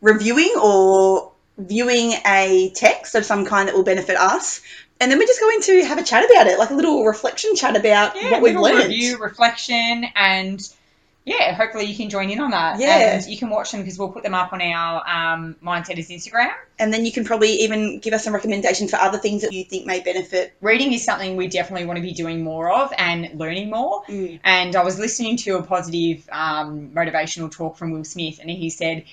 reviewing 0.00 0.54
or 0.62 1.32
viewing 1.56 2.12
a 2.26 2.72
text 2.74 3.14
of 3.14 3.24
some 3.24 3.44
kind 3.44 3.68
that 3.68 3.74
will 3.74 3.84
benefit 3.84 4.16
us. 4.16 4.60
And 5.00 5.10
then 5.10 5.18
we're 5.18 5.26
just 5.26 5.40
going 5.40 5.60
to 5.62 5.84
have 5.84 5.98
a 5.98 6.02
chat 6.02 6.28
about 6.28 6.46
it, 6.48 6.58
like 6.58 6.70
a 6.70 6.74
little 6.74 7.04
reflection 7.04 7.54
chat 7.54 7.76
about 7.76 8.16
yeah, 8.16 8.32
what 8.32 8.42
we've 8.42 8.58
learned. 8.58 8.88
review, 8.88 9.18
reflection, 9.18 10.04
and 10.16 10.60
yeah, 11.28 11.54
hopefully 11.54 11.84
you 11.84 11.94
can 11.94 12.08
join 12.08 12.30
in 12.30 12.40
on 12.40 12.52
that. 12.52 12.80
Yeah. 12.80 13.14
and 13.14 13.26
you 13.26 13.36
can 13.36 13.50
watch 13.50 13.70
them 13.72 13.82
because 13.82 13.98
we'll 13.98 14.08
put 14.08 14.22
them 14.22 14.34
up 14.34 14.52
on 14.52 14.62
our 14.62 15.06
um, 15.06 15.56
Mindsetters 15.62 16.08
Instagram. 16.08 16.52
And 16.78 16.92
then 16.92 17.04
you 17.04 17.12
can 17.12 17.24
probably 17.24 17.50
even 17.64 17.98
give 17.98 18.14
us 18.14 18.24
some 18.24 18.32
recommendations 18.32 18.90
for 18.90 18.96
other 18.96 19.18
things 19.18 19.42
that 19.42 19.52
you 19.52 19.64
think 19.64 19.84
may 19.84 20.00
benefit. 20.00 20.54
Reading 20.62 20.92
is 20.92 21.04
something 21.04 21.36
we 21.36 21.48
definitely 21.48 21.86
want 21.86 21.98
to 21.98 22.02
be 22.02 22.12
doing 22.12 22.42
more 22.42 22.70
of 22.72 22.92
and 22.96 23.38
learning 23.38 23.68
more. 23.68 24.04
Mm. 24.04 24.40
And 24.42 24.74
I 24.74 24.82
was 24.82 24.98
listening 24.98 25.36
to 25.38 25.58
a 25.58 25.62
positive 25.62 26.26
um, 26.32 26.92
motivational 26.94 27.50
talk 27.50 27.76
from 27.76 27.90
Will 27.90 28.04
Smith, 28.04 28.38
and 28.40 28.48
he 28.48 28.70
said, 28.70 29.04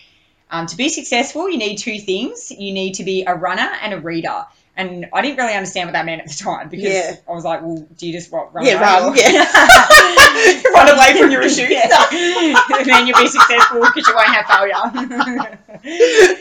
um, 0.49 0.67
to 0.67 0.77
be 0.77 0.89
successful, 0.89 1.49
you 1.49 1.57
need 1.57 1.77
two 1.77 1.99
things. 1.99 2.51
You 2.51 2.71
need 2.71 2.95
to 2.95 3.03
be 3.03 3.25
a 3.25 3.35
runner 3.35 3.69
and 3.81 3.93
a 3.93 3.99
reader. 3.99 4.45
And 4.77 5.05
I 5.13 5.21
didn't 5.21 5.37
really 5.37 5.53
understand 5.53 5.87
what 5.87 5.93
that 5.93 6.05
meant 6.05 6.21
at 6.21 6.27
the 6.27 6.33
time 6.35 6.67
because 6.69 6.93
Yeah. 6.93 7.15
I 7.29 7.31
was 7.31 7.45
like, 7.45 7.61
well, 7.61 7.87
do 7.97 8.07
you 8.07 8.11
just 8.13 8.29
what 8.31 8.53
run? 8.53 8.65
Yeah, 8.65 8.73
away 8.73 9.07
run, 9.07 9.15
yeah. 9.17 9.45
Run 10.73 10.89
away 10.97 11.21
from 11.21 11.31
your 11.31 11.41
issues. 11.41 11.69
Yeah. 11.69 11.87
and 12.11 12.85
then 12.89 13.07
you'll 13.07 13.17
be 13.19 13.27
successful 13.27 13.79
because 13.81 14.05
you 14.07 14.13
won't 14.15 14.27
have 14.27 14.45
failure. 14.45 15.59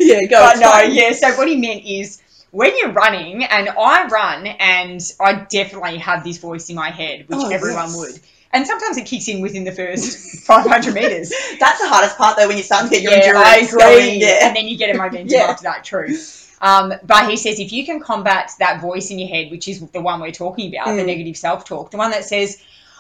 yeah, 0.01 0.25
go. 0.27 0.41
but 0.41 0.59
no, 0.59 0.71
fine. 0.71 0.95
yeah. 0.95 1.13
So 1.13 1.37
what 1.37 1.47
he 1.49 1.57
meant 1.57 1.85
is 1.85 2.21
when 2.51 2.73
you're 2.77 2.93
running, 2.93 3.45
and 3.45 3.69
I 3.69 4.07
run, 4.09 4.47
and 4.47 5.01
I 5.21 5.47
definitely 5.49 5.99
have 5.99 6.25
this 6.25 6.39
voice 6.39 6.69
in 6.71 6.77
my 6.77 6.91
head, 6.91 7.29
which 7.29 7.39
Oh, 7.41 7.51
everyone 7.51 7.85
yes. 7.87 7.97
would. 7.97 8.21
And 8.53 8.67
sometimes 8.67 8.97
it 8.97 9.07
kicks 9.07 9.27
in 9.29 9.41
within 9.43 9.65
the 9.65 9.73
first 9.73 10.45
500 10.47 10.95
meters. 10.95 11.33
That's 11.59 11.81
the 11.81 11.89
hardest 11.89 12.17
part 12.17 12.37
though 12.37 12.47
when 12.47 12.57
you 12.57 12.63
start 12.63 12.85
to 12.85 12.91
get 12.91 13.03
your 13.03 13.13
yeah, 13.13 13.33
I 13.37 13.59
endurance 13.59 13.73
agree. 13.73 13.81
going. 13.83 14.21
Yeah. 14.21 14.47
And 14.47 14.57
then 14.57 14.69
you 14.69 14.77
get 14.77 14.95
a 14.95 14.99
momentum 14.99 15.27
Yeah. 15.29 15.43
after 15.51 15.65
that, 15.65 15.83
true. 15.85 16.17
Um, 16.65 16.95
but 17.05 17.29
he 17.29 17.37
says 17.37 17.61
if 17.61 17.73
you 17.73 17.85
can 17.85 18.01
combat 18.01 18.51
that 18.59 18.81
voice 18.81 19.11
in 19.11 19.19
your 19.19 19.29
head, 19.29 19.51
which 19.51 19.69
is 19.69 19.81
the 19.81 20.01
one 20.01 20.21
we're 20.21 20.33
talking 20.33 20.75
about, 20.75 20.87
the 20.97 21.03
Mm. 21.03 21.07
negative 21.07 21.37
self 21.37 21.65
talk, 21.67 21.91
the 21.91 21.99
one 21.99 22.11
that 22.13 22.25
says, 22.25 22.57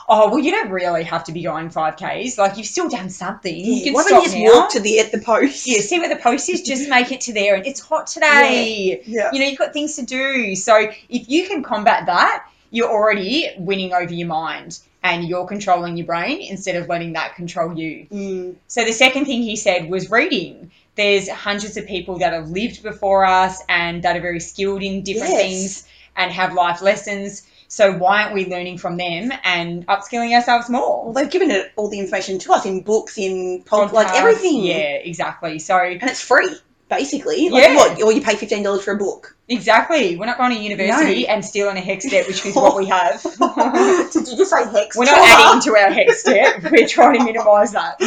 oh, 0.06 0.28
well, 0.28 0.38
you 0.38 0.50
don't 0.50 0.70
really 0.70 1.02
have 1.04 1.24
to 1.24 1.32
be 1.32 1.42
going 1.42 1.70
5Ks. 1.70 2.36
Like, 2.36 2.58
you've 2.58 2.66
still 2.66 2.90
done 2.90 3.08
something. 3.08 3.56
You 3.56 3.82
can 3.84 3.94
Why 3.94 4.02
don't 4.02 4.08
stop 4.08 4.22
you 4.24 4.28
just 4.28 4.36
now. 4.36 4.60
walk 4.60 4.72
to 4.72 4.80
the 4.80 5.00
at 5.00 5.12
the 5.12 5.18
post? 5.18 5.66
yeah, 5.66 5.80
see 5.80 5.98
where 5.98 6.10
the 6.10 6.16
post 6.28 6.50
is, 6.50 6.60
just 6.60 6.90
make 6.90 7.10
it 7.10 7.22
to 7.22 7.32
there. 7.32 7.54
And 7.54 7.64
it's 7.66 7.80
hot 7.80 8.06
today. 8.06 9.02
Yeah. 9.06 9.30
You 9.32 9.40
know, 9.40 9.46
you've 9.46 9.58
got 9.58 9.72
things 9.72 9.96
to 9.96 10.02
do. 10.04 10.54
So 10.56 10.76
if 11.08 11.28
you 11.30 11.48
can 11.48 11.62
combat 11.62 12.04
that, 12.06 12.46
you're 12.70 12.90
already 12.90 13.48
winning 13.56 13.94
over 13.94 14.12
your 14.12 14.28
mind 14.28 14.78
and 15.02 15.24
you're 15.26 15.46
controlling 15.46 15.96
your 15.96 16.06
brain 16.06 16.42
instead 16.42 16.76
of 16.76 16.88
letting 16.88 17.14
that 17.14 17.34
control 17.36 17.74
you. 17.78 18.06
Mm. 18.12 18.56
So 18.68 18.84
the 18.84 18.92
second 18.92 19.24
thing 19.24 19.42
he 19.42 19.56
said 19.56 19.88
was 19.88 20.10
reading. 20.10 20.70
There's 20.96 21.28
hundreds 21.28 21.76
of 21.76 21.86
people 21.86 22.18
that 22.18 22.32
have 22.32 22.48
lived 22.50 22.82
before 22.82 23.24
us 23.24 23.62
and 23.68 24.02
that 24.04 24.16
are 24.16 24.20
very 24.20 24.40
skilled 24.40 24.82
in 24.82 25.02
different 25.02 25.32
Yes. 25.32 25.40
things 25.42 25.88
and 26.16 26.30
have 26.30 26.52
life 26.54 26.82
lessons. 26.82 27.42
So 27.66 27.92
why 27.92 28.22
aren't 28.22 28.34
we 28.34 28.46
learning 28.46 28.78
from 28.78 28.96
them 28.96 29.32
and 29.42 29.84
upskilling 29.88 30.32
ourselves 30.32 30.70
more? 30.70 31.04
Well, 31.04 31.12
they've 31.12 31.30
given 31.30 31.50
it 31.50 31.72
all 31.74 31.88
the 31.88 31.98
information 31.98 32.38
to 32.40 32.52
us 32.52 32.64
in 32.66 32.82
books, 32.82 33.18
in 33.18 33.62
pod, 33.66 33.92
like 33.92 34.14
everything. 34.14 34.62
Yeah, 34.62 34.74
exactly. 35.02 35.58
So 35.58 35.76
And 35.76 36.00
it's 36.04 36.20
free, 36.20 36.54
basically. 36.88 37.48
Like 37.48 37.64
Yeah. 37.64 37.74
what? 37.74 38.00
Or 38.02 38.12
you 38.12 38.20
pay 38.20 38.36
fifteen 38.36 38.62
dollars 38.62 38.84
for 38.84 38.92
a 38.92 38.96
book. 38.96 39.34
exactly. 39.48 40.16
We're 40.16 40.26
not 40.26 40.38
going 40.38 40.52
to 40.54 40.58
university 40.62 41.26
and 41.26 41.44
stealing 41.44 41.76
a 41.76 41.80
HECS 41.80 42.08
debt, 42.10 42.28
which 42.28 42.46
is 42.46 42.54
what 42.54 42.76
we 42.76 42.86
have. 42.86 43.20
Did 44.12 44.28
you 44.28 44.36
just 44.36 44.50
say 44.50 44.62
HECS? 44.64 44.96
We're 44.96 45.06
not 45.06 45.18
adding 45.48 45.60
to 45.62 45.76
our 45.76 45.90
HECS 45.90 46.22
debt. 46.24 46.70
We're 46.70 46.86
trying 46.86 47.18
to 47.18 47.24
minimise 47.24 47.72
that. 47.72 47.98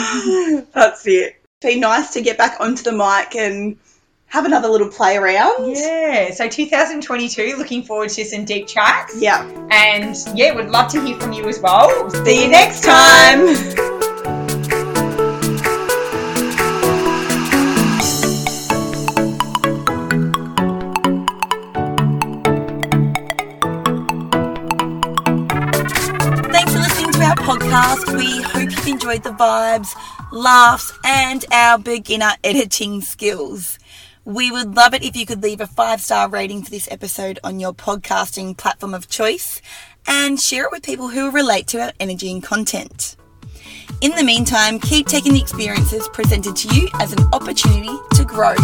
That's 0.73 1.05
it. 1.07 1.35
Be 1.61 1.79
nice 1.79 2.13
to 2.13 2.21
get 2.21 2.37
back 2.37 2.59
onto 2.59 2.83
the 2.83 2.91
mic 2.91 3.35
and 3.35 3.77
have 4.27 4.45
another 4.45 4.67
little 4.67 4.89
play 4.89 5.17
around. 5.17 5.75
Yeah. 5.75 6.29
So 6.31 6.47
2022, 6.47 7.55
looking 7.57 7.81
forward 7.81 8.09
to 8.09 8.25
some 8.25 8.45
deep 8.45 8.67
chats. 8.67 9.19
Yeah. 9.19 9.41
And 9.71 10.15
yeah, 10.35 10.53
would 10.53 10.69
love 10.69 10.91
to 10.91 11.01
hear 11.03 11.19
from 11.19 11.33
you 11.33 11.47
as 11.47 11.59
well. 11.59 12.11
See 12.11 12.43
you 12.43 12.51
next 12.51 12.83
time. 12.83 13.47
Thanks 26.51 26.71
for 26.71 26.79
listening 26.79 27.13
to 27.13 27.23
our 27.23 27.35
podcast. 27.35 28.15
We 28.15 28.56
enjoyed 28.87 29.23
the 29.23 29.31
vibes, 29.31 29.93
laughs, 30.31 30.91
and 31.03 31.45
our 31.51 31.77
beginner 31.77 32.31
editing 32.43 33.01
skills. 33.01 33.77
We 34.25 34.51
would 34.51 34.75
love 34.75 34.93
it 34.93 35.03
if 35.03 35.15
you 35.15 35.25
could 35.25 35.43
leave 35.43 35.61
a 35.61 35.67
five 35.67 36.01
star 36.01 36.29
rating 36.29 36.63
for 36.63 36.69
this 36.69 36.87
episode 36.91 37.39
on 37.43 37.59
your 37.59 37.73
podcasting 37.73 38.57
platform 38.57 38.93
of 38.93 39.07
choice 39.07 39.61
and 40.07 40.39
share 40.39 40.65
it 40.65 40.71
with 40.71 40.83
people 40.83 41.09
who 41.09 41.31
relate 41.31 41.67
to 41.67 41.81
our 41.81 41.93
energy 41.99 42.31
and 42.31 42.43
content. 42.43 43.15
In 44.01 44.11
the 44.11 44.23
meantime, 44.23 44.79
keep 44.79 45.07
taking 45.07 45.33
the 45.33 45.41
experiences 45.41 46.07
presented 46.09 46.55
to 46.55 46.75
you 46.75 46.87
as 46.95 47.13
an 47.13 47.23
opportunity 47.33 47.95
to 48.15 48.23
grow. 48.25 48.55